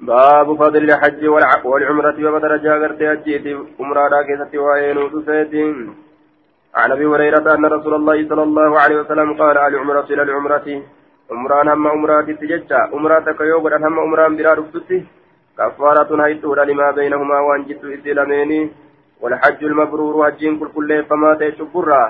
[0.00, 1.26] باب فضل الحج
[1.64, 5.64] والعمرة وبدرجة غرتي حجيتي عمرة كيستي وين ودسيتي
[6.74, 10.82] عن أبي هريرة أن رسول الله صلى الله عليه وسلم قال العمرة إلى العمرة.
[11.30, 15.04] عمران هم عمرات تججا عمراتك يوغد هم عمران برا رفتي
[15.58, 18.70] كفارة هيتورا لما بينهما وانجت إسلامين
[19.20, 22.04] والحج المبرور حجين كل كل فما تشبرا.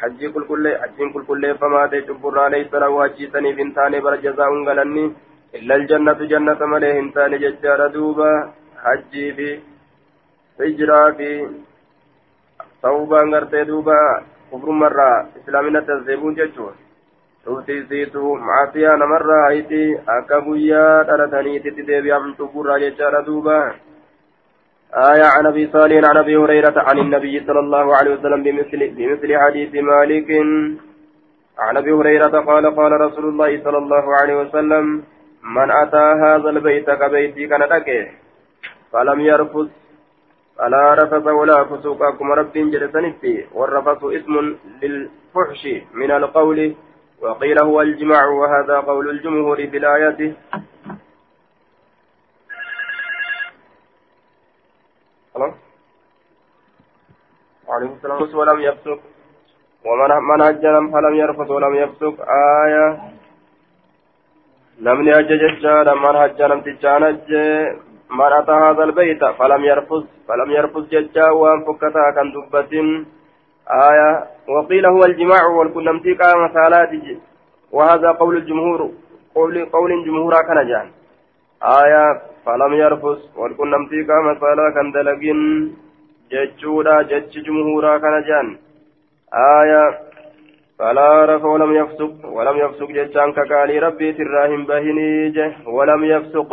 [0.00, 2.48] حج كل كل حجين كل كل فما تشبرا.
[2.48, 5.12] ليس له حجي سني بنتان بر جزاء غلني.
[5.54, 8.52] إلا الجنة جنة مليه انتان ججار دوبا
[8.84, 9.60] حجي في
[10.60, 11.48] هجرة في
[12.82, 16.74] توبة غرتي دوبا كفر مرة إسلامنا تزيبون ججور
[17.46, 19.82] tuftiisiitu maasiyaa namarraa hayti
[20.14, 23.58] akka guyyaa dhalataniititti deebi'amtu gurraa jechaadha duuba
[24.96, 29.38] آية عن أبي صالح عن أبي هريرة عن النبي صلى الله عليه وسلم بمثل, بمثل
[29.38, 30.30] حديث مالك.
[31.58, 35.02] عن أبي هريرة قال قال رسول الله صلى الله عليه وسلم
[35.46, 37.62] من أتى هذا البيت كبيتي كان
[38.92, 39.70] فلم يرفض
[40.58, 42.10] فلا رفث ولا فسوق.
[42.18, 46.74] كما رب جلسنتي والرفث اسم للفحش من القول.
[47.20, 50.34] وقيل هو الجماع وهذا قول الجمهور في الآية
[57.68, 58.34] عليه السلام.
[58.34, 59.00] ولم يفسق.
[59.84, 62.14] ومن من هجر فلم يرفث ولم يفسق.
[62.64, 63.15] آية.
[64.80, 65.42] نمني أجج
[66.02, 67.28] من هجر نمتجانج
[68.18, 72.72] من أتى هذا البيت فلم يرفث فلم يرفث ججا وأن فكتا كان دبة
[73.88, 74.10] آية
[74.48, 76.92] وقيل هو الجماع والكنمتي قام صلاة
[77.72, 78.90] وهذا قول الجمهور
[79.34, 80.88] قول قول الجمهور كان جان
[81.62, 85.40] آية فلم يرفض والكنمتي قام صلاة كان دلقين
[86.32, 88.46] ججودا جج جمهورا كان جان
[90.78, 96.50] فلا رفع ولم يفسق ولم يفسق ججان كقال ربي تراهم بهني ولم يفسق.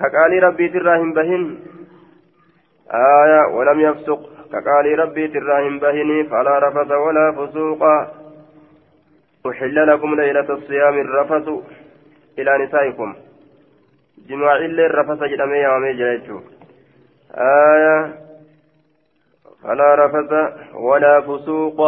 [0.00, 1.58] كقال ربي تراهم بهن.
[2.90, 4.20] آية ولم يفسق.
[4.52, 7.82] كقال ربي تراهم بهني فلا رفث ولا فسوق.
[9.46, 11.48] أحل لكم ليلة الصيام الرفث
[12.38, 13.14] إلى نسائكم.
[14.28, 15.90] جماع اللي الرفث جدمي يومي
[17.34, 18.25] آية
[19.66, 20.32] فلا رفث
[20.74, 21.80] ولا فسوق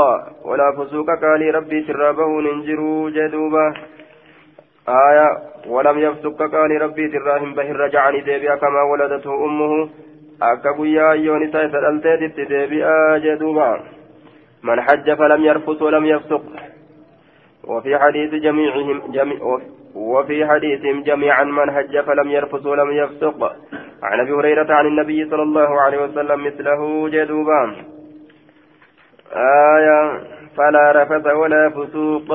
[0.45, 3.67] ولا فسوق قال ربي ترابه ننجروا جدوبا.
[4.89, 5.29] آية
[5.69, 9.89] ولم يفسق قال ربي تراهم به رجعني ديبيا كما ولدته أمه.
[10.41, 13.79] akka guyyaa ayyoon isaa isa dhalteetitti deebi'aa jedhuuba
[14.63, 15.83] man hajja falam yarfus
[17.69, 19.61] وفي حديث جميعهم جميع
[19.99, 23.53] وفي حديثهم جميعا من حج فلم يرفث ولم يفسق.
[24.03, 27.75] عن أبي هريرة عن النبي صلى الله عليه وسلم مثله جدوبا.
[29.77, 30.21] آية
[30.57, 32.31] فلا رفث ولا فسوق.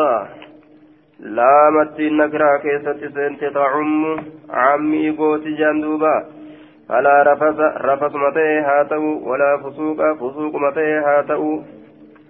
[1.19, 6.25] لا مت النكرة كيست سنت تعم عمي قوت جندوبا.
[6.89, 11.61] فلا رفث رفث متى هاتو ولا فسوق فسوق متى هاتو.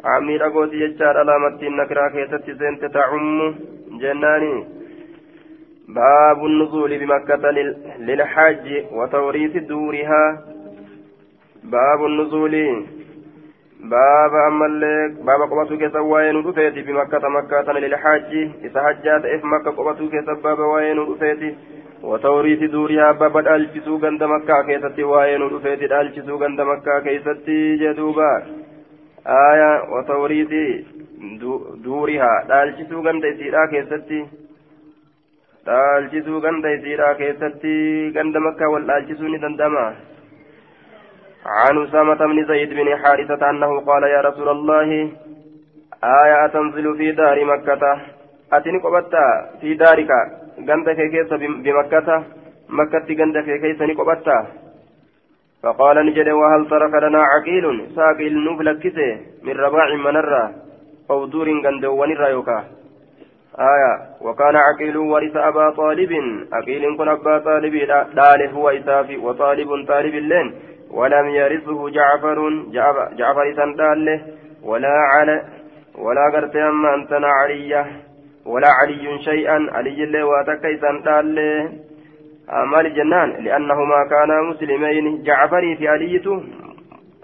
[0.05, 3.55] عمي رقوتي يجار علامة النكرة كيست سنت تعم
[4.01, 4.82] جناني
[5.95, 7.51] باب النزول بمكة
[7.99, 10.41] للحج وتوريث دورها.
[11.63, 12.85] باب النزول.
[13.83, 14.67] باب أما
[15.27, 18.31] باب قبطو كيسا وين رفيتي بمكة مكة للحج.
[18.65, 21.55] إذا حجات إف مكة قبطو كيسا باب وين رفيتي
[22.03, 28.43] وتوريث دورها باب الالجسو غند مكة كيستي وين رفيتي الالجسو غند مكة كيستي جدوبا
[29.27, 30.53] آية وتوريث
[31.83, 32.33] دورها.
[32.45, 34.25] الالجسو غند إسيرا كيستي
[35.67, 37.77] الالجسو غند إسيرا كيستي
[38.15, 39.85] غند مكة والالجسو ندندما
[41.45, 44.89] عن أسامة بن زيد بن حارثة أنه قال يا رسول الله
[46.03, 47.83] آية تنزل في دار مكة
[48.53, 49.25] أتني قبطة
[49.61, 50.11] في دارك
[50.69, 51.29] غند كيس
[51.65, 52.09] بمكة
[52.79, 54.37] مكة غند كيس نقبطة
[55.63, 58.97] فقال نجد وهل ترك لنا عقيل ساقيل نفلكس
[59.45, 60.43] من رباع منرة
[61.11, 62.59] أو دور غند ونرى يوكا
[63.59, 66.11] آية وكان عقيل ورث أبا طالب.
[66.53, 67.73] عقيل كن أبا طالب
[68.15, 70.53] داله هو إسافي وطالب طالب اللين
[70.91, 72.49] ولم يرثه جعفر
[73.17, 74.21] جعفر سندال
[74.63, 75.43] ولا على
[75.97, 77.85] ولا قرت أما أنتنا علية
[78.45, 81.35] ولا علي شيئا علي اللي واتكيسا قال
[82.71, 85.23] مال جنان لأنهما كانا مسلمين.
[85.23, 86.43] جعفري في عليته.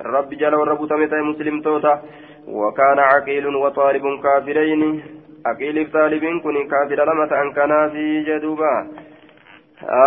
[0.01, 2.01] رب جل ورب تمتى مسلم توتا.
[2.47, 5.03] وكان عقيل وطالب كافرين.
[5.45, 8.73] عقيل طالب كن كافر لما أنكنا في جدوبا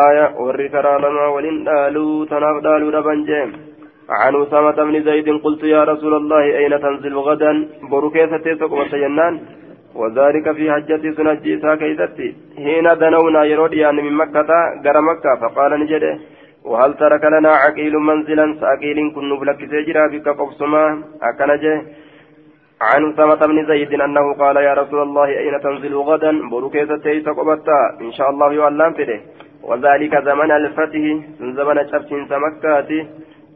[0.08, 3.50] آية ورثنا لما ولن دالوا تناف دالوا ربنجيم
[4.20, 7.52] عن أسامة بن زيد قلت يا رسول الله أين تنزل غدا
[7.90, 9.34] بركيسة تسق وسينان
[10.00, 14.50] وذلك في حجة سنجيسا كيستي حين دنونا يرود يعني من مكة
[14.84, 16.18] غير مكة فقال نجده
[16.64, 20.84] وهل ترك لنا عقيل منزلا سأقيل كن نبلك سيجرا بك قبصما
[21.28, 21.74] أكنجه
[22.82, 27.38] عن أسامة بن زيد أنه قال يا رسول الله أين تنزل غدا؟ بركيسة تيسق
[28.00, 29.20] إن شاء الله يعلم فيه.
[29.62, 31.04] وذلك زمن الفتح
[31.40, 33.06] زمن شفت سمكاتي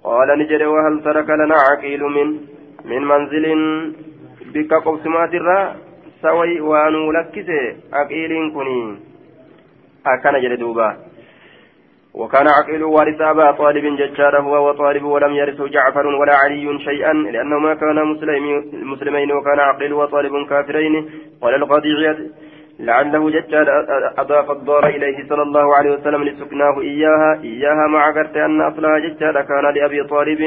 [0.04, 2.28] قال نجد وهل ترك لنا عقيل من
[2.84, 3.44] من منزل
[4.54, 5.74] بك قبسمات الرا؟
[6.22, 7.62] سوي وانو لكسي.
[7.92, 8.96] عقيل كني
[10.06, 10.88] أكن دوبا.
[12.16, 17.74] وكان عقيل وارث أبا طالب ججار هو وطالب ولم يرث جعفر ولا علي شيئا لأنهما
[17.74, 18.04] كانا
[18.92, 20.94] مسلمين وكان عقيل وطالب كافرين.
[21.42, 21.92] قال القاضي
[22.80, 23.66] لعله ججال
[24.18, 27.30] أضاف الدار إليه صلى الله عليه وسلم لسكناه إياها.
[27.44, 30.40] إياها مع قرت أن أصلها ججال كان لأبي طالب.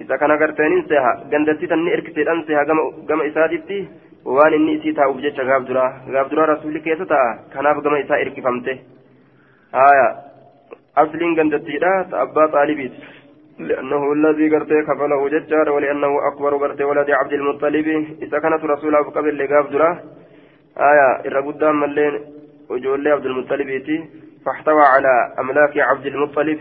[0.00, 2.62] إذا كان قرتين انسها قندتي تني إركتي أنسها
[3.08, 3.88] قم إسادتي.
[4.26, 8.18] waan inni isii taa'uuf jecha gaaf duraa gaaf duraa rasuulli keessa ta'a kanaaf gama isaa
[8.24, 8.72] irkifamte
[11.02, 11.92] asliin gandattiidha
[12.24, 13.16] abbaa xaalibiiti
[13.58, 17.86] لأنه الذي قرته كفله ججار ولأنه أكبر قرته ولد عبد المطلب.
[18.22, 19.96] إذا كانت رسوله قبل لقاف دراه
[20.76, 22.20] آية إرى ملين
[22.70, 23.70] وجولي عبد المطلب
[24.46, 26.58] فاحتوى على أملاك عبد المطلب.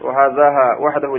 [0.00, 1.16] وهذاها وحده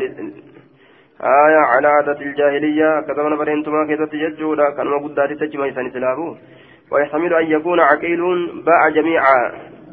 [1.22, 3.02] آية على عادة الجاهلية.
[3.02, 6.38] كتبنا برينتما كيف تججودا كان مقدار تجمع إنسان سلابه
[6.92, 8.22] ويحتمل أن يكون عقيل
[8.66, 9.22] باع جميع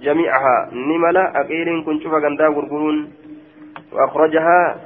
[0.00, 2.96] جميعها نملا عقيل كن شوف غندا غرغرون
[3.92, 4.76] وأخرجها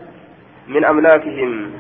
[0.68, 1.70] من أملاكهم.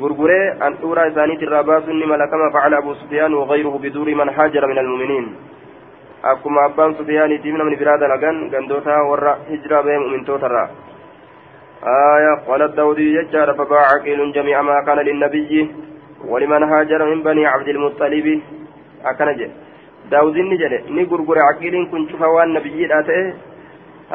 [0.00, 4.78] غرغري أن أورا إسانيت الراباس نملا كما فعل أبو سفيان وغيره بدور من هاجر من
[4.78, 5.26] المؤمنين.
[6.24, 10.64] أكما أبان سفيان تيمنا من براد لغن غندوتا ورا هجرة بهم من توترا.
[11.84, 15.70] آية قال الداودي يجار فباع عقيل جميع ما كان للنبي
[16.30, 18.40] ولمن هاجر من بني عبد المطلب.
[19.04, 19.50] أكنجه
[20.10, 23.34] داودي نجل ني غرغر عقيل كن شوفا وان نبي آتئه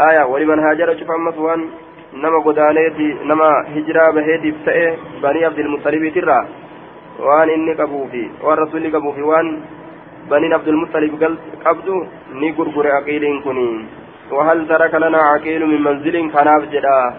[0.07, 1.61] آية ولمن هاجر شوفا مسوان
[2.13, 4.83] nama godaaneeti nama hijiraa baheetiif ta'e
[5.21, 6.43] banii abdilmuxalibiitirraa
[7.27, 9.49] waan inni qabuufi waan rasulli qabuufi waan
[10.29, 11.15] baniin abdulmuxalib
[11.63, 11.95] qabdu
[12.41, 13.67] ni gurgure aqiiliin kuni
[14.31, 17.13] وهل ترك لنا عقيل من منزل كناف جدا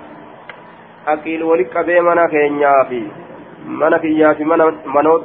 [1.07, 3.03] عقيل ولك أبي منا كينيا في
[3.67, 4.65] منا كيا في منا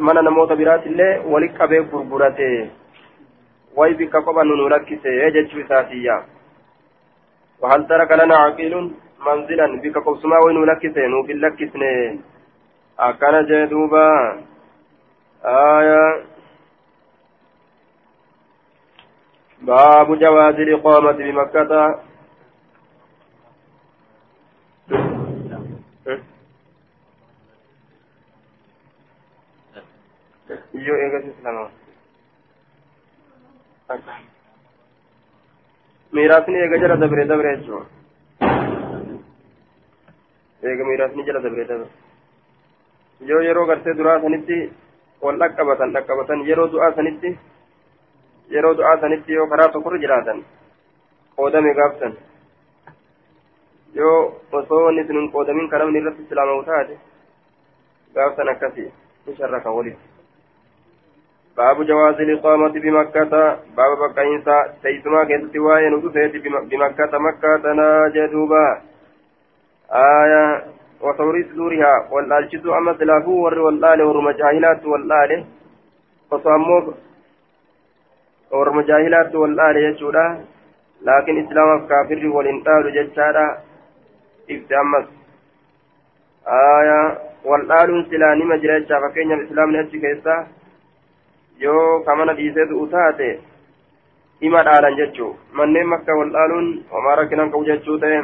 [0.07, 1.79] منا نموت برات الله ولك أبي
[3.75, 6.25] وي بك قبا نورك سيجد ساتيا.
[7.61, 8.91] وهل ترك لنا عقيل
[9.25, 12.19] منزلا؟ بك قبسما وين لكسه نوف لكسنه
[12.99, 14.09] أكان جدوبا.
[15.45, 16.23] آية.
[19.61, 21.99] باب جواز الإقامة بمكة.
[30.73, 31.69] iyo eegas islama
[36.17, 37.85] miiraasni eega jara dabre dabre jechuudha
[40.71, 41.87] eega miiraasni jala dabre dabre
[43.31, 44.57] yoo yeroo gartee duraa sanitti
[45.25, 47.29] wal dhaqqabatan dhaqqabatan yeroo du'aa sanitti
[48.55, 50.43] yeroo du'aa sanitti yoo karaa tokkorra jiraatan
[51.37, 52.13] qoodame gaafsan
[53.99, 54.17] yoo
[54.61, 56.95] osoo wanni sun hin qoodamin kan namni irratti islaamawu taate
[58.15, 58.89] gaafsan akkasii
[59.25, 60.08] ni sharraka walitti
[61.59, 63.33] باب جواز الإقامة بمكة.
[63.77, 64.57] باب بقينسا.
[64.83, 66.33] تيسما كيست واين ودفيت
[66.71, 67.17] بمكة.
[67.25, 68.81] مكة تناجدوبا
[69.91, 70.63] آية
[71.01, 75.45] وتوريث دورها والآلشت أما سلافو ور والآل ورمجاهلات والآل.
[76.31, 76.85] وصاموك
[78.51, 80.27] ورمجاهلات والآل يجودا.
[81.07, 83.47] لكن إسلام كافر والإنتال ججادا.
[84.51, 85.07] إفتامس
[86.47, 87.01] آية
[87.45, 90.58] والآل سلاني مجرى فكين الإسلام نفسي كيسا.
[91.59, 93.29] Yoo kamana dhiisee du'u taate
[94.41, 95.31] ima dhaalan jechuu
[95.61, 98.21] manneen makka wal dhaaluun homaa rakkinan qabu jechuu ta'e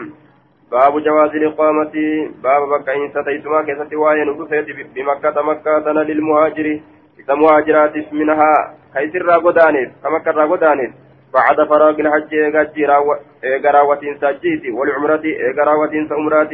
[0.72, 1.96] باب جواز الإقامة
[2.44, 6.80] باب بكا إن ستيسما كيست واين ودفت بمكة مكة للمهاجر
[7.20, 8.54] إذا مهاجرات منها
[8.94, 10.92] كيسر راغدانيف كمكة راغدانيف
[11.34, 12.34] بعد فراغ الحج
[13.44, 16.54] إيغراوة سجيت والعمرة إيغراوة سأمرات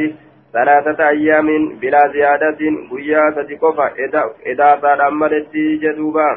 [0.53, 1.47] ثلاثة أيام
[1.81, 2.59] بلا زيادة
[2.91, 3.87] قيا ستكوفا
[4.45, 6.29] إذا صار أمرت جدوبا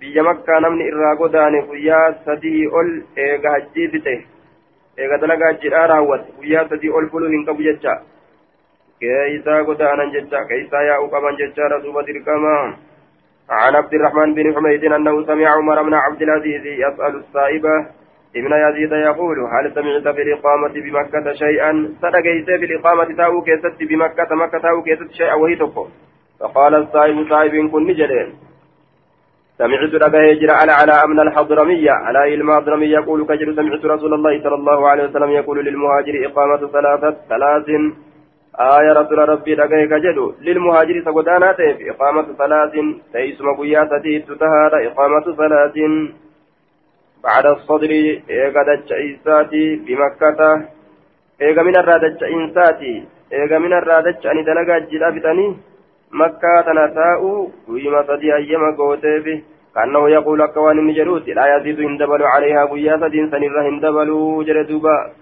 [0.00, 2.90] biyya makkaa namni irraa godaane guyyaa sadii ol
[3.26, 4.16] eega hajjii fixe
[4.98, 7.94] eega dalagaa hajjiidhaa raawwate guyyaa sadii ol buluu hin qabu jecha
[9.04, 12.58] keeysaa godaanan jecha keeysaa yaa'uu qaban jechaadha duuba dirqama
[13.50, 17.74] عن عبد الرحمن بن حميد أنه سمع عمر بن عبد العزيز يسأل السائبة
[18.36, 21.70] ابن يزيد يقول هل سمعت في الإقامة بمكة شيئا
[22.02, 25.88] صدقيت في الإقامة تاو كيست بمكة مكة تاو كيست شيئا وهي تقول
[26.40, 28.28] فقال السائب سائب كن نجدين
[29.58, 34.54] سمعت أبا هجر على على أمن الحضرمية على المحضرمية يقول كجر سمعت رسول الله صلى
[34.54, 37.68] الله عليه وسلم يقول للمهاجر إقامة ثلاثة ثلاث.
[38.60, 41.56] آية رسول ربي لقيك جدو للمهاجر سقدانا
[41.90, 42.72] إقامة ثلاث
[43.12, 45.76] تيسم قياسة تتهاد إقامة ثلاث
[47.24, 47.90] بعد الصدر
[48.30, 50.40] إيقا دج إيساتي بمكة
[51.42, 52.94] إيقا من الرادج إنساتي
[53.32, 55.48] إيقا من الرادج أني دلقا جدا بتاني.
[56.12, 57.22] مكة تنساء
[57.68, 59.44] ويما صدي أيما قوتيف
[59.74, 64.10] كأنه يقول أكوان النجروت لا يزيد هندبل عليها قياسة سنرة هندبل
[64.46, 65.12] جردوبا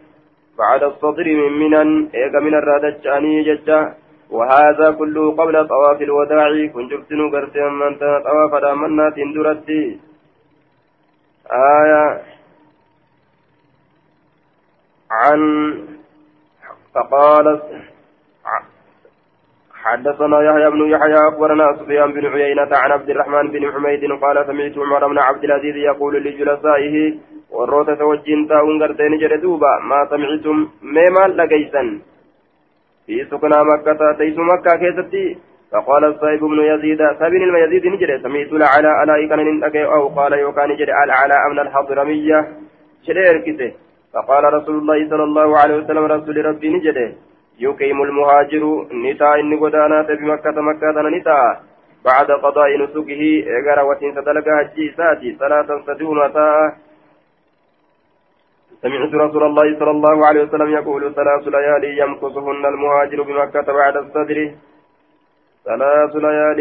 [0.58, 3.94] بعد الصدر من منن إيقا من الرادج أني ججا
[4.30, 9.98] وهذا كله قبل طواف الوداع كن جبتنو قرتي من طواف دامنا تندرتي
[11.52, 12.22] آية
[15.10, 15.40] عن
[16.94, 17.46] فقال
[19.94, 24.78] حدثنا يحيى بن يحيى أخبرنا سفيان بن عيينة عن عبد الرحمن بن حميد قال سمعت
[24.78, 26.96] عمر بن عبد العزيز يقول لجلسائه
[27.50, 30.56] والروتة وجين تاون غرتين جردوبا ما سمعتم
[30.96, 31.84] ميما لقيسا
[33.06, 35.26] في سكنى مكة تيس مكة كيستي
[35.74, 40.92] فقال الصائب بن يزيد سبين الميزيد نجري سمعت لعلى ألا إكن أو قال يوكان نجري
[40.92, 42.48] على أمن الحضرمية.
[43.06, 43.72] شرير كته
[44.14, 47.14] فقال رسول الله صلى الله عليه وسلم رسول ربي نجري.
[47.58, 51.62] يقيم المهاجر نتاء إن قدانات بمكة مكة نتاء
[52.04, 53.22] بعد قضاء نسكه
[53.56, 56.18] إغرى وتين ستلقى الجيسات ثلاثا سدون
[58.84, 64.38] سمعت رسول الله صلى الله عليه وسلم يقول ثلاث ليالي يمكثهن المهاجر بمكة بعد الصدر.
[65.64, 66.60] ثلاث ليال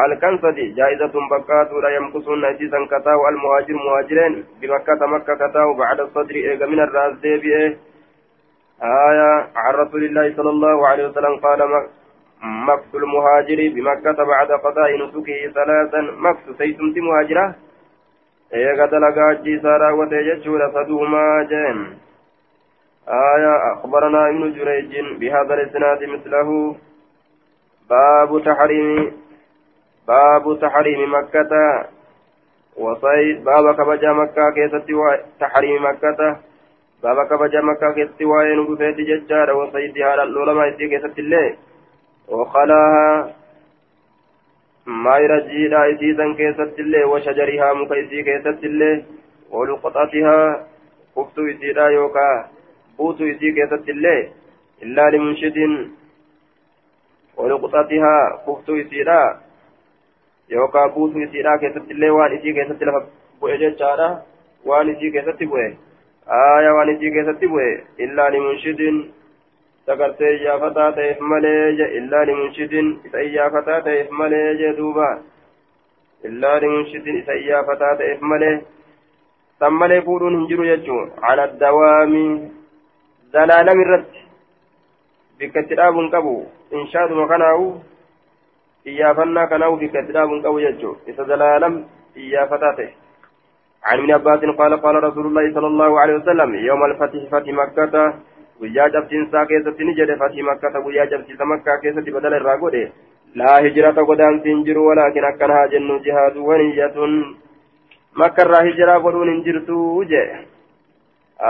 [0.00, 4.44] هل كان سدي جائزة بكات ولا يمكثهن أجيزا كتاو المهاجر مهاجرين.
[4.60, 7.87] بمكة مكة كتاو بعد الصدر إيغا من الرأس ديبئه
[8.82, 11.86] آية عن رسول الله صلى الله عليه وسلم قال
[12.42, 16.00] مكس المهاجر بمكة بعد قضاء نسكه ثلاثا.
[16.00, 17.54] مكس سيتمت مهاجرة.
[18.54, 21.98] إيغا دلقا جيسارا وتججور صدوما جين.
[23.08, 26.76] آية أخبرنا ابن جريج بهذا الإسناد مثله.
[27.90, 29.12] باب تحريم
[30.08, 31.52] باب تحريم مكة.
[32.76, 34.90] وصيد باب كبجا مكة كيست
[35.40, 36.47] تحريم مكة.
[37.02, 41.56] بابا كبجا مكة كيستي وين وفيت ججارة وصيدي على العلماء يسي كيست الله
[42.28, 43.34] وخلاها
[44.86, 49.04] ما يرجي لا يسيسا كيست الله وشجرها مكيسي كيست الله
[49.50, 50.66] ولقطتها
[51.16, 52.28] خفت يسيرا يوكا
[52.98, 54.28] بوت يسي كيست الله
[54.82, 55.58] إلا لمنشد
[57.36, 59.40] ولقطتها خفت يسيرا
[60.50, 63.06] يوكا بوت يسيرا كيست الله وان يسي كيست الله
[63.40, 64.22] بوئي ججارة
[64.66, 65.87] وان يسي كيست بوئي
[66.27, 68.81] آية وان إسي كيستي بوي إلا لمنشد
[69.87, 72.73] سكرتي إيافتا تيف مليج إلا لمنشد
[73.05, 75.21] إسا إيافتا تيف مليج دوبا
[76.25, 78.61] إلا لمنشد إسا إيافتا تيف مليج
[79.59, 82.13] تملي فورون هنجرو يجو على الدوام
[83.33, 84.13] زلالم الرد
[85.39, 87.81] بكتراب قبو إن شاء مكانه
[88.87, 91.73] إيافنا كانوا بكتراب قبو يجو إسا زلالم
[92.17, 92.96] إيافتا تيف
[93.88, 97.94] عن ابن عباس قال قال رسول الله صلى الله عليه وسلم يوم الفتح فتح مكة
[100.48, 102.92] makkata guyyaa cabsiisa makkaa keessatti badala irraa godhe
[103.34, 107.36] laa hijirata godaansi hin jiru walaakin akkana haa jennu jihaadu waniyyatun
[108.14, 110.22] makka irraa hijiraa godhuun hin jirtu je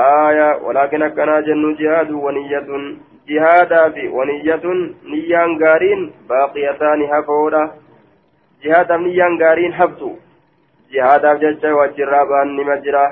[0.03, 2.87] aya walaakin akkana haa jennu jihaadu waniyyatun
[3.27, 7.69] jihaadaa fi waniyyatun niyyaan gaariin baaqiyataani hafoodha
[8.63, 10.17] jihaadaaf niyyaan gaariin haftu
[10.93, 13.05] jihaadaaf jecha wajjirraa ba'an nima jira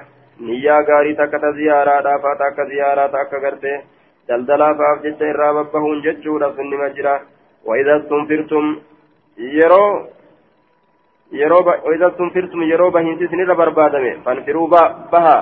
[0.48, 3.72] niyyaa gaarii takka ta ziyaaraadhaaf haa takka ziyaaraa takka garte
[4.28, 7.16] daldalaafaaf jecha irraa babbahuun jechuudha sun nima jira
[7.66, 8.64] وإذا استنفرتم
[9.38, 10.08] yeroo
[11.32, 15.36] yeroo bahiinsi sinirra barbaadame fanfiruu baha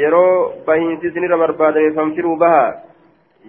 [0.00, 2.64] yeroo bahiinsi sinirra barbaadame fanfiruu baha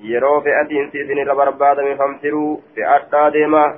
[0.04, 3.70] yeroo fe'atiinsi sinirra barbaadame fanfiruu fe'adhaa deemaa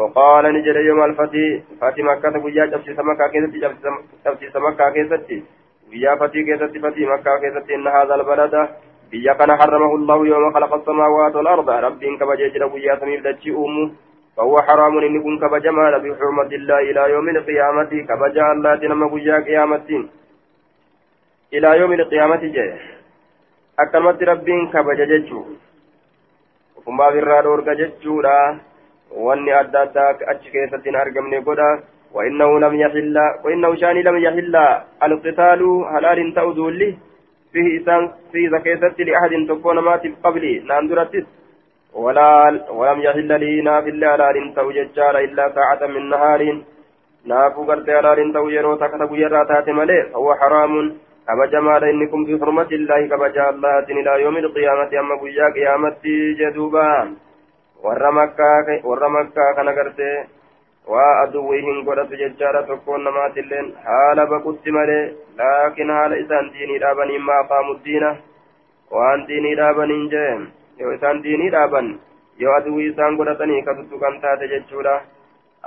[0.00, 3.58] وقال نجد يوم الفتي فاتي مكة ويا جبسي سمكة كيستي
[4.24, 5.38] جبسي سمكة كيستي
[5.90, 8.54] ويا فتي كيستي فتي مكة كيستي إن هذا البلد
[9.10, 13.90] بيا كان حرمه الله يوم خلق السماوات والأرض ربي إنك بجيجر ويا سمير دجي أمه
[14.36, 19.88] فهو حرام إن يكون كبجما بحرمة الله إلى يوم القيامة كبجا الله تنمى قيا قيامة
[21.54, 22.78] إلى يوم القيامة جاء
[23.78, 25.44] أكملت ربين كبجا ججو
[26.86, 28.20] وما برا دورك ججو
[29.15, 31.71] wanni adda addaa achi keessatti hin argamne godha.
[32.13, 34.55] وإنه لم يحل وإنه شاني لم يحل
[35.03, 36.95] القتال حلال تأذول
[37.53, 41.25] فيه إسان في زكاة لأحد تكون مات قبلي ناندرتس
[41.93, 42.31] ولا
[42.69, 46.41] ولم يحل لي ناف الله حلال توججار إلا ساعة من نهار
[47.25, 50.73] نافو قرت حلال تو يرو تكتب يراتات ملي فهو حرام
[51.27, 56.03] كبجما إنكم في حرمة الله كبجا الله إلى يوم القيامة أما قيا قيامة
[56.39, 56.89] جدوبا
[57.83, 58.11] warra
[59.17, 60.15] makkaa kana gartee
[60.87, 65.03] waa aduwwii hin godhatu jechaadha tokkoon namaatilleen haala baqutti malee
[65.37, 68.11] laakiin haala isaan diinii dhaabaniin maaqaamu diina
[68.97, 70.33] waan diinii dhaabaniin jee
[70.79, 71.89] yoo isaan diinii dhaaban
[72.43, 74.99] yoo aduwwii isaan godhatanii ka tuttuqan taate jechuudha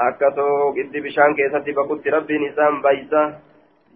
[0.06, 3.26] akka tooqiddi bishaan keessatti baqutti rabbiin isaan baysa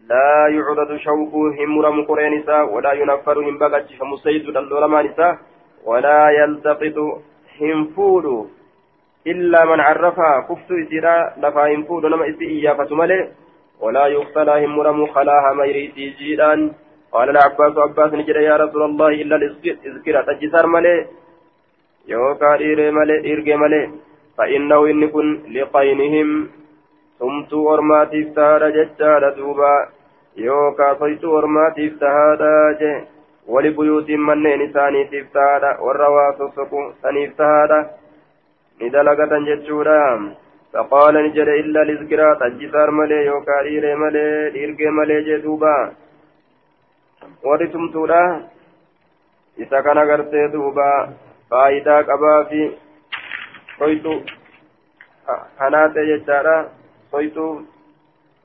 [0.09, 5.39] لا يعرض شوكه هم مرم قرين ولا ينفر هم بقى فمسيد اللولمان إساء
[5.85, 6.97] ولا يلتقط
[7.95, 8.35] fuudhu
[9.25, 11.15] illaa man carrafaa kuftu isiidha
[11.47, 13.23] lafaa hin fuudhu nama isi iyyaafatu malee
[13.81, 16.71] walaa yuqtalaa hin muramu kalaaha mayriitii jiidhaan.
[17.13, 21.07] قال العباس عباس نجد يا رسول الله إلا الإذكر تجسر ملي
[22.09, 23.83] يوكا إيري ملي إيرجي ملي
[24.39, 26.29] فإنه إن كن لقينهم
[27.19, 29.75] ثمت أرماتي افتهاد ججار دوبا
[30.37, 32.43] يوكا صيت أرماتي افتهاد
[32.81, 32.93] جي
[33.49, 34.73] ولبيوت منين
[35.87, 37.79] warra waa sossoqu saniif tahaadha
[38.81, 40.37] ni dalagatan jechuudha
[40.73, 45.93] فقال نجد إلا لذكرى تجسار ملي يوكا ديري ملي ديرجي ملي جدوبا
[47.45, 48.25] ورثم تولا
[49.59, 50.93] إذا كان غرتي دوبا
[51.51, 52.73] فايدا قبا في
[53.79, 54.15] صيتو
[55.59, 56.57] حناتي ججارا
[57.13, 57.49] صيتو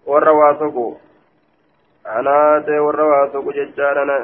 [0.05, 0.85] warra waa soqu
[2.03, 4.17] hanaate warra waa soqu jechaadhana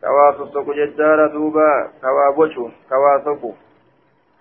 [0.00, 3.56] kawaa sossoku jechaadha duuba kawaa bocu kawaa soku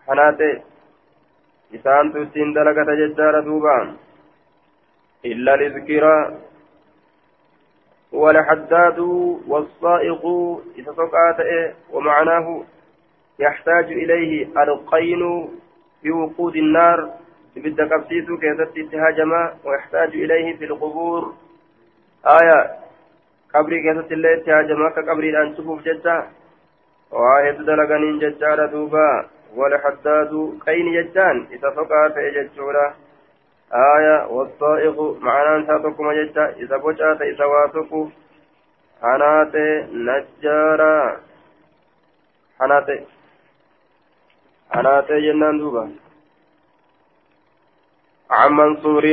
[0.07, 0.63] hanaate
[1.71, 3.93] isaantu ittiin dalagata jechaadha duuba.
[5.25, 6.37] إلا الإذكرى
[8.11, 8.99] والحداد
[9.47, 10.25] والصائق
[10.77, 11.39] إذا سقعت
[11.93, 12.63] ومعناه
[13.39, 15.49] يحتاج إليه القين
[16.01, 17.11] في وقود النار
[17.55, 21.33] بدك قبسيسو كيست اتهاجما ويحتاج إليه في القبور
[22.25, 22.75] آية
[23.53, 26.15] qabrii keessatti illee itti haajama akka qabriidhaan cufuuf jecha
[27.17, 28.67] waa hedduu dalaganiin jechaadha
[31.57, 32.85] isa soqaa ta'e jechuudha
[33.81, 38.01] aaya wassaa'iqu ma'anaan isaa tokkuma jecha isa bocaa ta'e isa waa soqu
[39.01, 39.65] hanaate
[40.09, 40.91] najjaara
[42.59, 42.99] hanaate
[44.75, 45.87] hanaate jennaan duuba
[48.29, 49.05] عن منصور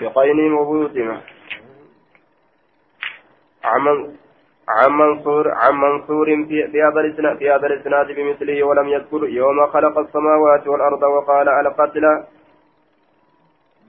[0.00, 1.35] بقين وبيوتنا
[4.68, 9.98] عن منصور عن منصور في هذا الاسناد في هذا الإسناد بمثله ولم يذكر يوم خلق
[9.98, 12.04] السماوات والأرض وقال القتل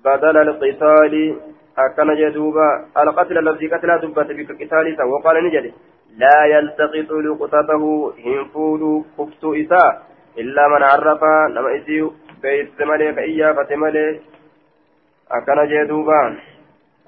[0.05, 1.35] بدل القتال
[1.77, 2.85] أكن جدوبا.
[2.97, 5.73] القتل الذي قتل دبت بقتال وقال نجد.
[6.17, 10.01] لا يلتقط لقطته هنفود كفت إساء
[10.37, 11.23] إلا من عرف
[11.55, 14.19] لما إسيو بيت ملي فإيا فتملي.
[15.31, 16.21] أكن جدوبا.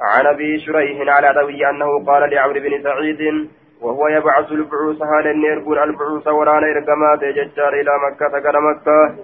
[0.01, 3.49] عن أبي شريح على دوي أنه قال لعمرو بن سعيد
[3.81, 9.15] وهو يبعث البعوث هذا النيرقون البعوث ورانا ارقمات ججار إلى مكة قال مكة.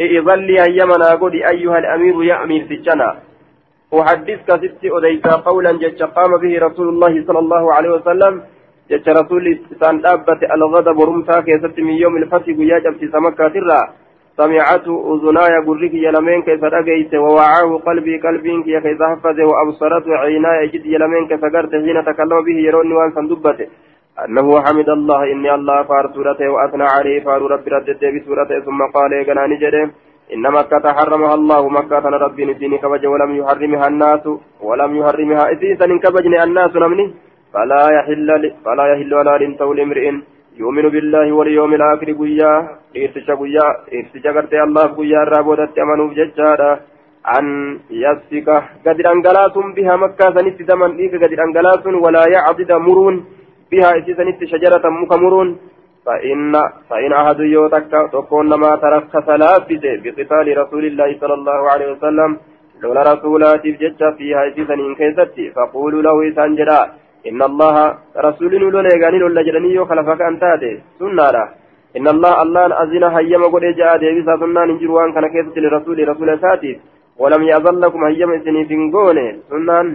[0.00, 3.16] إذن لي أيمنا قد أيها الأمير يا أمير سجنا.
[3.94, 8.42] أحدثك ست أديت قولا جج قام به رسول الله صلى الله عليه وسلم.
[8.90, 13.54] جج رسول سان أبت الغضب رمتا كيست من يوم الفتح يا جبت سمكة
[14.36, 21.24] سمعته أذناي قرك يلمين كيف رقيت ووعاه قلبي قلبي كيف حفظ وأبصرته عيناي جد يلمين
[21.28, 23.66] كيف قرت حين تكلم به يروني وأن صندبته
[24.24, 29.12] أنه حمد الله إني الله فار سورته وأثنى عليه فار ربي ردد بسورته ثم قال
[29.12, 29.90] يقناني جده
[30.34, 34.24] إن مكة حرمها الله مكة ربي نديني كبج ولم يحرمها الناس
[34.60, 37.14] ولم يحرمها إذا كبجني الناس نمني.
[37.52, 38.28] فلا يحل
[38.64, 40.06] فلا يحل ولا لنتول امرئ.
[40.62, 42.52] يؤمن بالله واليوم الآخر قيا
[42.96, 43.66] إرتجا قيا
[43.98, 46.70] إرتجا قرتي الله قيا الرابودة أمنوا بججارة
[47.36, 47.46] أن
[47.90, 48.48] يسفك.
[48.86, 53.14] قد أنقلات بها مكة سنت دمن إيك قد أنقلات ولا يعضد مرون
[53.72, 55.48] بها إسيسنت شجرة مكمرون
[56.06, 56.52] فإن
[56.90, 62.30] فإن أحد يوتك تكون ما ترخص لافته بقتال رسول الله صلى الله عليه وسلم
[62.82, 65.50] لولا رسولات بججة فيها إسيسن إن كيستي.
[65.56, 66.80] فقولوا له إسانجرا
[67.30, 67.74] إن الله
[68.26, 70.42] رسول لولا يغاني لولا جراني يو خلفك أنت
[70.98, 71.44] سنة.
[71.96, 76.28] إن الله الله أذن هيما قد جاء ديبسا سنان انجر وان كان كيسة لرسول رسول
[76.44, 76.72] ساتي
[77.22, 79.18] ولم يأذن لكم هيما سني فنقون
[79.50, 79.86] سنان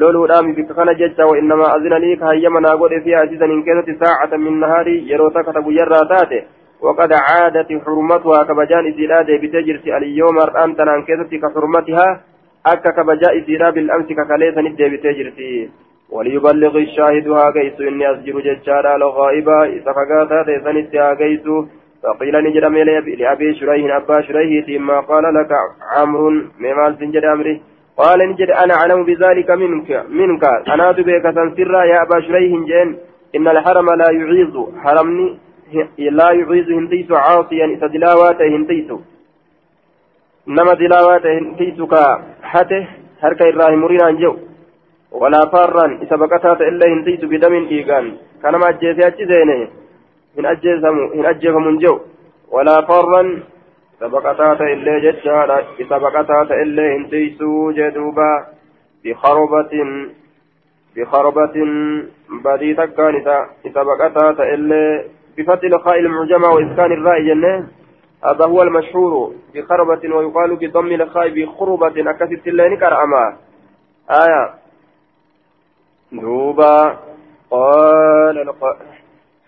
[0.00, 4.32] لولو دامي بك كان ججا وإنما أذن ليك هيما ناقود فيها أسيسا إن كيسة ساعة
[4.44, 6.40] من نهاري يروتا كتب يرى تاتي.
[6.80, 12.20] وقد عادت حرمتها كبجان إسيلا ديبتا جرسي اليوم أرآن تنان كيسة كحرمتها
[12.66, 15.70] أكا كبجاء إسيلا بالأمس ككاليسا ديبتا جرسي
[16.10, 21.46] وليبلغ الشاهد هاجيس إني أسجر ججارا لغائبا إذا فقاتا تيسنت هاجيس
[22.02, 22.76] فقيل نجرم
[23.18, 25.50] لأبي شريه أبا شريه ما قال لك
[25.96, 27.62] عمرو ممال سنجد أمري
[27.96, 30.44] قال نجد أنا أعلم بذلك منك منك.
[30.68, 32.98] أنا بك سنسرا يا أبا شريه جين
[33.36, 35.38] إن الحرم لا يعيز حرمني
[35.98, 38.90] لا يعيز هنتيس عاصيا إذا دلاوات هنتيس
[40.48, 42.86] نما دلاوات هنتيس كحته
[43.22, 44.47] هركا إراهيم مرينا جو.
[45.12, 48.16] ولا فارا إذا بقتات إلا هنديت بدم إيقان.
[48.42, 49.68] كان ما أجيسي أجيسيني
[50.38, 51.98] هن أجيسمو هن أجيفمون جو.
[52.50, 53.42] ولا فارا
[53.98, 58.46] إذا بقتات إلا ججارا إذا بقتات إلا هنديسو جدوبا.
[59.04, 59.72] بخربة
[60.96, 61.56] بخربة
[62.44, 65.04] بدي تكانتا إذا بقتات إلا
[65.38, 67.66] بفتح الخاء المعجمة وإسكان الراء جنة.
[68.24, 69.34] هذا هو المشهور.
[69.54, 73.36] بخربة ويقال بضم الخاء بخربة أكست اللين كرأما.
[74.10, 74.57] آية.
[76.12, 76.98] دوبا
[77.50, 78.54] قال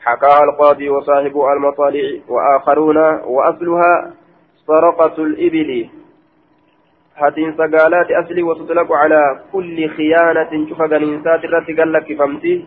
[0.00, 4.12] حكاها القاضي وصاحب المطالع وآخرون وأصلها
[4.66, 5.88] سرقة الإبل.
[7.16, 12.64] هاتين سقالات أصلي وتطلق على كل خيانة شوف غنينسات الرت قال لك فهمتي.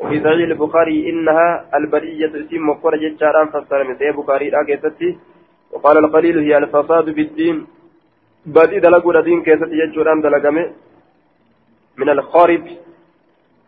[0.00, 5.18] وفي صحيح البخاري إنها البرية اسم مفرج جاران فسر من بخاري أكيستي
[5.72, 7.66] وقال القليل هي الفساد بالدين.
[8.46, 10.72] بدي دلقوا دين كيست يجوران دلقمة.
[11.96, 12.64] من الخارب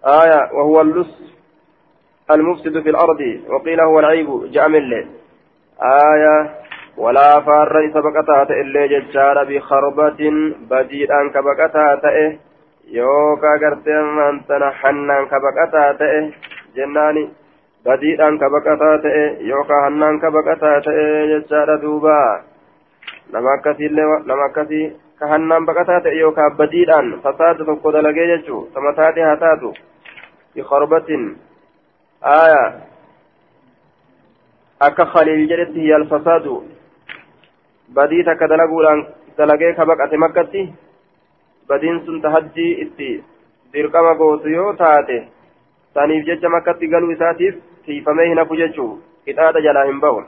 [0.05, 1.23] آية وهو اللص
[2.31, 4.29] المفسد في الأرض وقيل هو العيب
[4.75, 5.07] الليل
[5.83, 6.51] آية
[6.97, 10.31] ولا فار سبقتها إلا ججار بخربة
[10.71, 12.37] بديئا كبقتها تئه
[12.91, 16.31] يوكا قرتين من تنحنان كبقتها تئه
[16.77, 17.29] جناني
[17.87, 22.43] بديئا كبقتها تئه يوكا هنان كبقتها تئه ججار دوبا.
[23.33, 23.55] nama
[24.45, 29.71] akkasii ka hannaan baqataa ta'e yookaan badiidhaan fasaada tokko dalagee jechuun sama taate haa taatu
[30.57, 31.37] بخربة
[32.25, 32.65] آية
[34.83, 36.47] أكا خليل جلت هي الفساد
[37.89, 39.05] بديت كدلقوا
[39.39, 40.75] دلقيك بقعة مكتي
[41.69, 43.33] بدين سن تهجي اتي
[43.73, 45.29] dirqama gootu yoo taate
[45.95, 48.91] saniif jecha makkatti galuu isaatiif tiifamee hin hafu jechuu
[49.29, 50.19] qixaaxa jalaa hin ba'u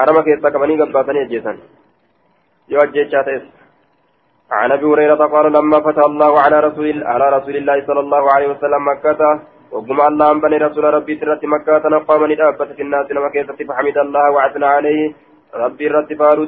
[0.00, 1.58] harama keessaa qabanii gabbaasanii ajjeesan
[2.74, 3.48] yoo ajjechaa ta'es
[4.50, 8.48] عن أبي هريرة قال لما فتح الله على رسول على رسول الله صلى الله عليه
[8.48, 9.40] وسلم مكة
[9.72, 13.62] وقم الله أن بني رسول ربي سرت مكة تنقى من الأبة في الناس لما كيست
[13.68, 15.12] فحمد الله وعثنى عليه.
[15.54, 16.42] ربي رد فارو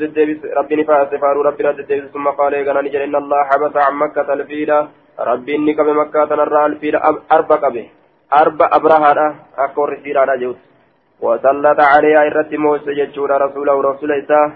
[0.59, 1.81] ربي نفاس فارو ربي رد
[2.13, 4.89] ثم قال يقنا نجل إن الله حبس عن مكة الفيلة.
[5.21, 6.99] ربي إني كبه مكة تنرى الفيلة
[7.33, 7.87] أربع كبه.
[8.43, 10.59] أربع أبرهة أكور فيلة جوت.
[11.21, 14.49] وسلط عليها الرد موسى جتشور رسوله رسول إساه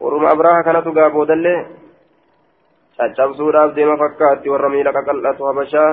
[0.00, 1.56] ورم أبرهة كانت قابو دلي.
[3.00, 5.90] Caccabsuudhaaf deema fakkaatti warra miila qaqal'atu habashaa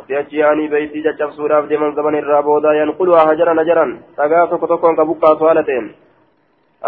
[0.00, 4.96] ati achi yaanii beeytii caccabsuudhaaf deeman zaman irraa booda yanquluhaa hajaran hajaran dhagaa tokko tokkoon
[4.96, 5.88] ka buqqaasu haala ta'een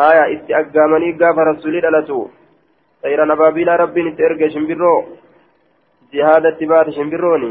[0.09, 2.19] aya itti aggaamanii gaafa rasulii dhalatu
[3.03, 4.99] xayran abaabiilaa rabbiin itti erge shimbirroo
[6.13, 7.51] jihaadatti baate shimbirrooni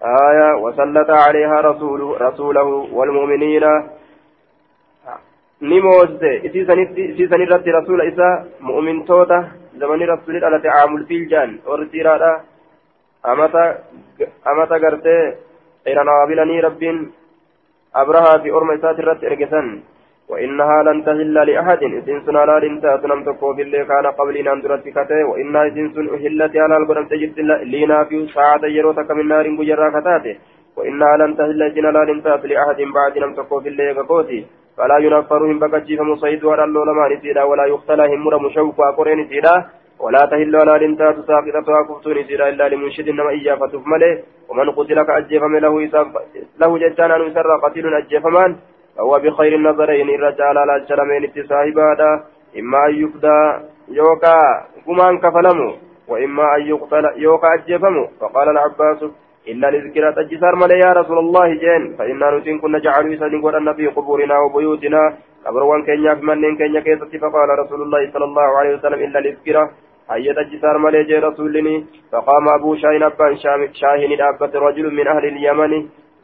[0.00, 1.32] aya wasallata
[1.68, 3.64] رسوله, رسوله والمؤمنين
[5.60, 9.48] ni moosise isii rasuula isa mu'mintoota
[9.80, 12.32] zamani rasuulli dhalate caamul fiiljaan warri siiraadha.
[14.50, 15.22] Amata gartee
[15.84, 16.98] xeeran awaabilanii rabbiin
[18.02, 19.68] abrahaa fi orma isaati irratti ergesan
[20.28, 24.60] وإنها لن تهل لأحد إذن سن على لنتا سنم تكو في اللي كان قبل أن
[24.60, 27.38] درت كته وإنها إذن سن أهلت على القرآن تجد
[27.72, 30.36] لينا في ساعة يروتك من نار بجرا كتاته
[30.76, 33.94] وإنها لن تهل إذن على لنتا لأحد بعد نم تكو في اللي
[34.76, 39.64] فلا ينفرهم بكتشيف مصيد ولا اللول ما نسيدا ولا يقتل هم مشوق وقرين نسيدا.
[40.00, 45.02] ولا تهل ولا لنتا تساقطتها كفتو نسيدا إلا لمنشد إنما إياه فتف ملي ومن قتل
[45.02, 45.74] كأجيف له
[46.60, 48.56] له جتانا نسر قتيل أجيف من.
[48.96, 52.10] فهو بخير النظرين الرجال على الشرمين اتساهبادا
[52.58, 53.38] إما أن يفدى
[53.88, 54.36] يوكا
[54.86, 55.70] قمان كفلمو
[56.08, 58.04] وإما أن يقتل يوكا أجيفمو.
[58.20, 59.00] فقال العباس
[59.48, 61.82] إلا لذكرى تجسار ملي يا رسول الله جين.
[61.98, 65.02] فإنا نتين كنا جعلوا يسالين قرآن في قبورنا وبيوتنا.
[65.46, 67.18] قبروان كينيا بمنين كينيا كيستي.
[67.18, 69.62] فقال رسول الله صلى الله عليه وسلم إلا لذكرى.
[70.10, 71.84] هيا تجسار ملي جي رسولني.
[72.12, 73.36] فقام أبو شاهين أبان
[73.80, 75.72] شاهين أبت رجل من أهل اليمن.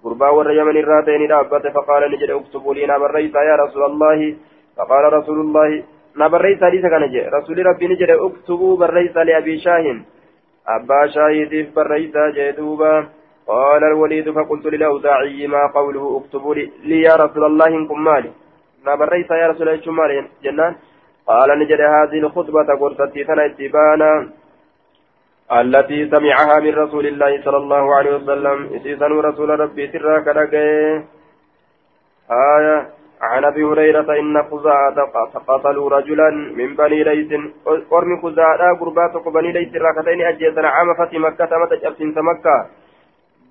[0.05, 4.35] قربا ور يمن الراتين دابت فقال نجد اكتبوا لي نبريت يا رسول الله.
[4.77, 5.83] فقال رسول الله
[6.17, 9.99] نبريت لي سكنج رسول ربي نجد اكتبوا بريت لأبي شاهن
[10.69, 13.09] أبا شاهد بريت جدوبا
[13.47, 18.31] قال الوليد فقلت للأوزاعي ما قوله اكتبوا لي يا رسول الله إنكم مالي
[18.87, 20.75] نبريت يا رسول الله مالي جنان
[21.27, 24.29] قال نجد هذه الخطبة قرصتي ثنا اتبانا
[25.53, 31.05] التي سمعها من رسول الله صلى الله عليه وسلم إسيسا رسول ربي سرا كدقه
[32.31, 34.97] آية عن أبي هريرة إن خزاعة
[35.49, 37.33] قتلوا رجلا من بني ليث
[37.91, 42.57] قرم خزاعة قربات بني ليث راكتين اجيسا عام فتح مكة متى ابسنت مكة.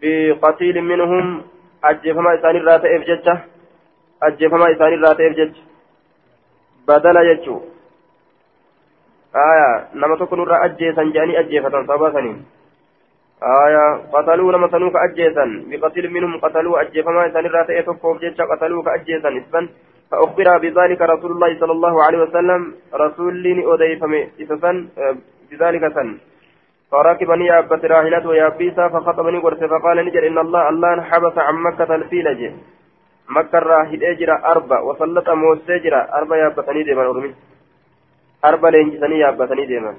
[0.02, 1.44] بقتيل منهم
[1.84, 3.40] اجفما اسان الرات افججه
[4.24, 5.54] اجفما اسان الرات افجج
[6.88, 7.62] بدل يجو
[9.36, 12.34] آية نما تكون را أجيسا جاني أجيفة صباسني
[13.44, 19.30] آية قتلوا نما سنوك أجيسا بقتل منهم قتلوا أجيفما إسان الرات إتفوف جيتشا قتلوك أجيسا
[19.38, 19.70] إسبا
[20.12, 22.62] فأخبر بذلك رسول الله صلى الله عليه وسلم
[22.94, 24.72] رسول لي أديفم إسسا
[25.52, 26.18] بذلك سن
[26.92, 31.56] فركبني يا أبت راحلته يا بيسا فخطبني ورث فقال نجر إن الله الله حبس عن
[31.68, 32.42] مكة الفيلج
[33.30, 37.34] مكة راحل أجرى أربع وسلط موسى أجرى أربع يا أبتني ديما أرمي
[38.42, 39.98] arba leenjisanii yaabbatanii deeman.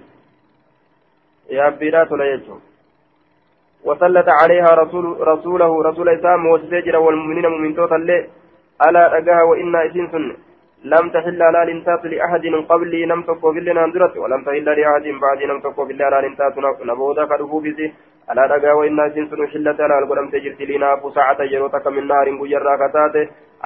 [1.57, 2.63] Yaabbiidhaa tola jechuun.
[3.85, 8.27] وسلط عليها رسول رسوله رسول إسلام وسجر والمؤمنين مؤمن اللي
[8.89, 10.37] ألا أجاها وإنا إسين سن.
[10.85, 15.07] لم تحل لا لنتات لأحد من قبلي لم تكو في اللي نندرت ولم تحل لأحد
[15.23, 16.55] بعد لم تكو في اللي لا لنتات
[16.91, 17.93] نبودا قدفو بسي
[18.31, 22.75] ألا أجاها وإنا إسين سن حلة لا القدم تجرت لنا ساعة يروتك من نار قجرا
[22.83, 23.17] كتات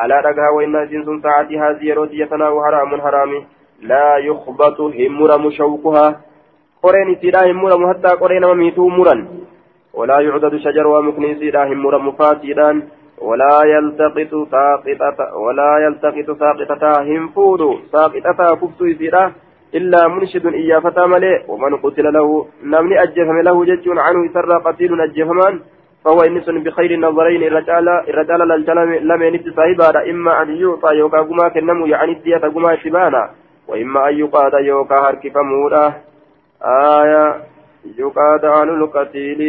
[0.03, 3.47] ألا أجاها وإنا إسين سن ساعة هذه يروتي يتناو حرام حرامي
[3.91, 6.07] لا يخبط همرم شوكها.
[6.83, 9.17] قرين سيدا همرم حتى قرين مميتو مرا
[9.97, 12.83] ولا يعدد شجر ومكني سيدا همرم فاسدا
[13.19, 17.61] ولا يلتقط ساقطة ولا يلتقط ساقطة هنفود
[17.93, 19.33] ساقطة كفت سيدا
[19.75, 25.61] إلا منشد إيافة ملئ ومن قتل له نمني أجفم له جج عنه سر قتيل أجفمان
[26.05, 28.41] فهو إنس بخير النظرين الرجال الرجال
[29.09, 33.31] لم ينت صاحبا إما أن يعطى يوكا قما كنمو يعني الدية قما شبانا
[33.69, 35.93] وإما أن يقاد يوكا هركف مودا.
[36.63, 37.37] آية
[37.99, 39.41] يقاد عن القتيل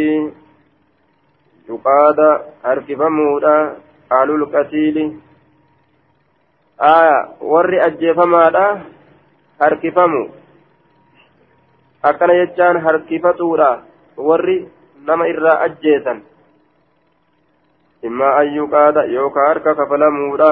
[1.70, 2.20] يقاد
[2.66, 3.58] هركف مودا
[4.12, 4.98] عن القتيل
[6.80, 7.72] آية ور
[8.26, 8.82] مادا
[9.62, 10.30] هركفمو
[12.04, 13.70] akkana jechaan harkifatuudha
[14.18, 14.70] warri
[15.02, 16.22] nama irraa ajjeesan
[18.04, 20.50] immaa ayyuu qaada yookaan harka kafalamuudha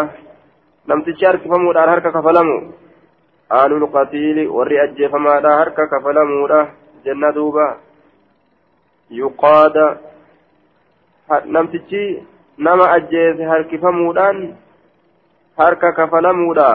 [0.88, 2.58] namtichi harkifamuudhaan harka kafalamu
[3.50, 6.60] aalul qatiili warri ajjeefamaadha harka kafalamuudha
[7.06, 7.66] jenna duuba
[9.12, 9.86] yuqaada
[11.46, 12.04] namtichi
[12.58, 14.40] nama ajjeese harkifamuudhaan
[15.58, 16.70] harka kafalamuudha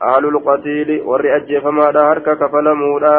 [0.00, 3.12] aalul qatiili warri ajjeefamaadha harka kafalamuudha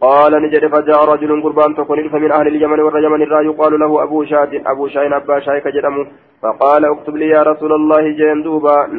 [0.00, 4.62] قال نجد فجاء رجل قربان تكون فمن أهل اليمن واليمن الرا يقال له أبو شاد
[4.66, 6.06] أبو شاين أبا شاي كجدم.
[6.42, 8.38] فقال اكتب لي يا رسول الله جين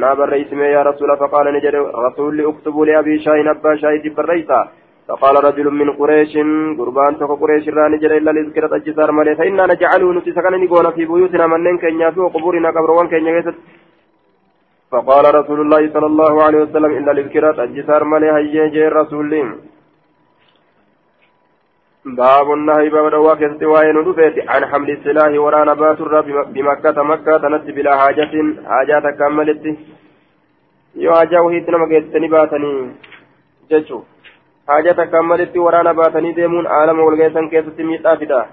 [0.00, 1.74] ناب الرئيس يا رسول فقال نجد
[2.06, 4.60] رسول اكتب لي أبي شاين أبا شاي الرئيسة
[5.08, 6.32] فقال رجل من قريش
[6.78, 11.46] قربان تكو قريش را نجد إلا لذكرة الجسار مالي فإنا نجعله نتسكن نقول في بيوتنا
[11.46, 13.26] من كن في وقبورنا قبروان كن
[14.92, 19.30] فقال رسول الله صلى الله عليه وسلم إلا لذكرة الجسار مالي هيجي رسول
[22.04, 27.38] باب النهي باب دوا كيست وين دفيت عن حمل السلاح ورانا بات الرب بمكة مكة
[27.38, 28.32] تنت بلا حاجة
[28.66, 29.64] حاجات كملت
[30.96, 32.90] wahiitti nama geessitanii baatanii
[33.70, 34.02] jechuun
[34.68, 38.46] haja takkaan malitti waraana baatanii deemuun aalama walgeessan keessatti miidhaa fida.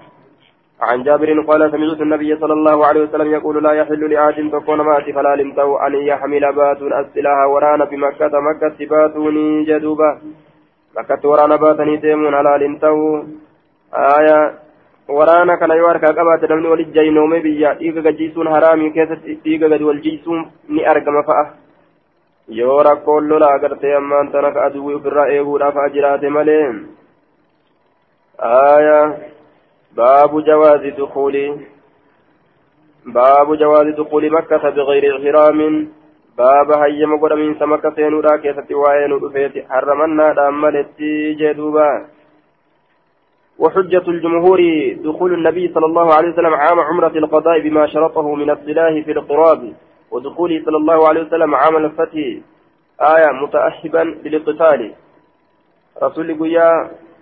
[0.80, 5.10] عن جابر قال سمعت النبي صلى الله عليه وسلم يقول لا يحل لأحد تكون مات
[5.10, 10.10] فلا تو أن يحمل بات السلاح ورانا بمكة مكة باتوني جدوبا
[10.98, 13.12] bakkatti waraana baatanii deemuun halaaliin ta'uu
[15.18, 19.84] waraana kana yoo harkaa qabaate namni walitti jaynoome biyya dhiiga gajiisuun haraamii keessatti dhiiga gadi
[19.90, 21.44] wal jiisuun ni argama fa'a
[22.58, 26.66] yoo rakkoon lola agartee ammaan tana ka aduwwii ofirraa eeguudhaaf haa jiraate malee
[28.50, 29.06] aayaa
[30.00, 31.44] baabu jawaazi dukuuli
[33.18, 35.76] baabu jawaazi dukuuli makkata bigayri ihtiraamin
[36.38, 41.88] baaba hayyama godhamiinsa makka seenuudhaa keessatti waa'ee nu dhufeeti harramannaadhaan maletti jee duuba
[43.58, 44.60] وحجة الجمهور
[45.02, 49.72] دخول النبي صلى الله عليه وسلم عام عمرة القضاء بما شرطه من السلاح في القراب
[50.10, 52.14] ودخوله صلى الله عليه وسلم عام الفتح
[53.14, 54.80] آية متأهبا للاقتتال
[56.02, 56.70] رسول قيا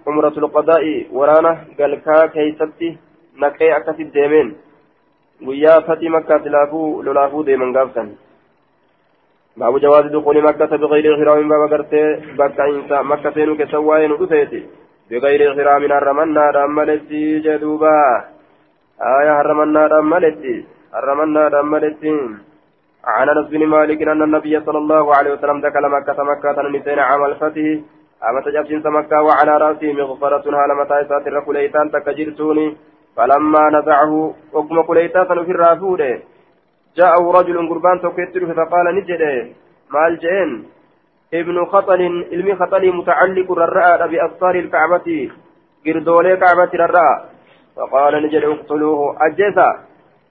[0.06, 2.98] عمرة القضاء ورانا قال كا كيستي
[3.36, 4.56] naqee akkasit deemeen
[5.46, 8.08] guyyaa fatii makkaa silaafuu lolaafuu deeman gaafsan
[9.56, 12.02] باب جواز دخول مكة بغير إحرام باب غرتي
[12.38, 14.60] بكا إنسا مكة سينو كسواين ودفيتي
[15.10, 18.24] بغير إحرام الرمنا رمالتي جدوبا.
[19.20, 20.56] آية الرمنا رمالتي
[20.98, 22.14] الرمنا رمالتي
[23.04, 27.24] عن أنس بن مالك أن النبي صلى الله عليه وسلم دخل مكة مكة نسين عام
[27.24, 27.66] الفتح.
[28.28, 32.76] أما تجابسين مكة وعلى رأسه مغفرة هالة متى ساتر كليتان تكجرتوني
[33.16, 36.18] فلما نزعه حكم كليتان في الرافوده
[36.96, 39.48] جاءه رجل قربان توكيتر فقال نجده
[39.94, 40.50] مال جين
[41.34, 42.00] ابن خطل
[42.32, 45.30] علمي خطل متعلق الرأى بأسطار الكعبة
[45.86, 47.24] قردولي كعبة الرأى.
[47.76, 49.16] فقال نجد اقتلوه.
[49.26, 49.68] أجيسا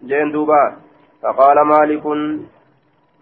[0.04, 0.76] جين دوبا.
[1.22, 2.06] فقال مالك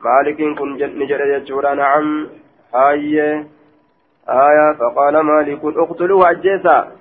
[0.06, 0.70] مالك كن
[1.00, 1.74] نجد يجورا.
[1.74, 2.28] نعم.
[2.76, 3.46] هاي.
[4.30, 4.74] آية.
[4.80, 6.92] فقال مالك اقتلوه أجيسا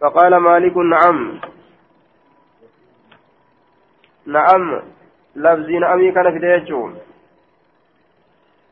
[0.00, 1.40] فقال مالك نعم.
[4.26, 4.82] نعم.
[5.44, 6.90] لفظين أمي كان في ديجو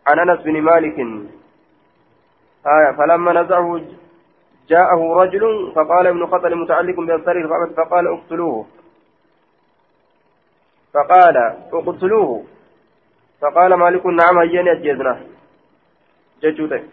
[0.07, 0.99] عن أنس بن مالك.
[2.67, 3.81] آية فلما نزعه
[4.69, 8.67] جاءه رجل فقال ابن خطل متعلق بأبصار الكعبة فقال اقتلوه.
[10.95, 11.37] فقال
[11.73, 12.45] اقتلوه.
[13.41, 15.21] فقال مالك نعم هيني أجيزنا.
[16.43, 16.85] ججوتك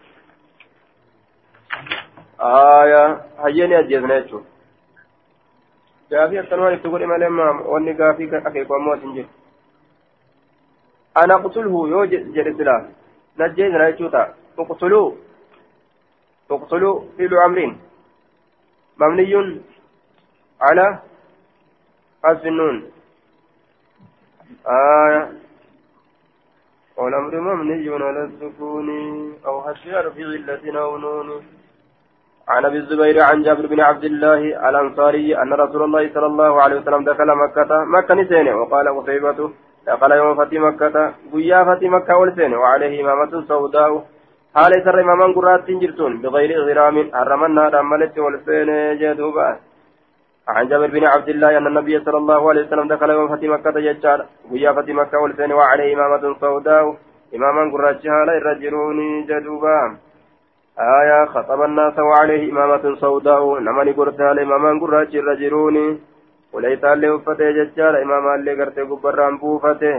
[2.40, 4.40] آية هيني أجيزنا يجو
[6.10, 7.28] gaafii akkanumaan itti godhe malee
[7.72, 9.28] wanni gaafii jiru
[11.16, 11.74] أقتله.
[11.88, 12.76] يو جد سلا
[13.40, 15.12] نجينا يجوتا اقتلوا
[16.50, 17.58] اقتلوا فعل أمر
[19.00, 19.60] مبني
[20.60, 20.86] على
[22.24, 22.76] حذف النون
[24.66, 25.22] آية
[26.96, 28.88] والأمر مبني على السكون
[29.46, 31.28] أو حذف حرف علة أو نون.
[32.48, 36.76] عن أبي الزبير عن جابر بن عبد الله الأنصاري أن رسول الله صلى الله عليه
[36.80, 37.70] وسلم دخل مكة.
[37.84, 38.56] مكة نسينه.
[38.56, 39.50] وقال قتيبة
[39.86, 44.04] دخل يوم فتي مكة قيا فتي مكة والسين وعليه إمامة سوداء.
[44.54, 48.70] حال سر إماما قرات جرتون بغير غرام حرمنا رملت والسين
[49.00, 49.56] جدوبا
[50.48, 53.78] عن جابر بن عبد الله أن النبي صلى الله عليه وسلم دخل يوم فتي مكة
[53.78, 56.96] يجار قيا فتي مكة والسين وعليه إمامة سوداء.
[57.34, 59.96] إماما قرات حال الرجلون جدوبا
[60.78, 63.58] آية خطب الناس وعليه إمامة سوداء.
[63.58, 65.76] نمني قرتها لإماما قرات الرجلون.
[66.56, 68.02] Ulaytaallee uffatee jechaadha.
[68.06, 69.92] Imaamaallee gartee gubbarraan buufate.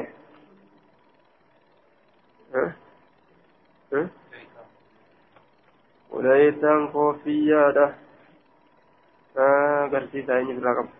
[6.17, 7.85] Ulaytaan koofiyyaadha
[9.91, 10.91] garsiisaa eenyu biraa qabu.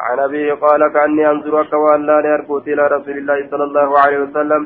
[0.00, 4.62] عن أبيه قال كأني أنظر أكوان لا لأركوت إلى رسول الله صلى الله عليه وسلم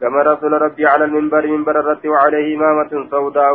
[0.00, 3.54] كما رسول ربي على المنبر منبر الرت وعليه إمامة سوداء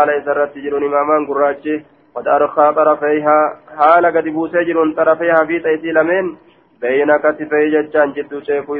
[0.00, 1.78] آل إذا الرت جرون إماما قراتشه
[2.16, 3.38] قد أرخى طرفيها
[3.78, 6.36] حال قد بوسجر طرفيها في تيتي لمن
[6.80, 8.70] بين كتفي ججان جدو شيخ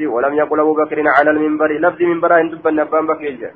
[0.00, 3.50] ولم يقل أبو بكر على المنبر لفظ منبر عند بن نبان بكر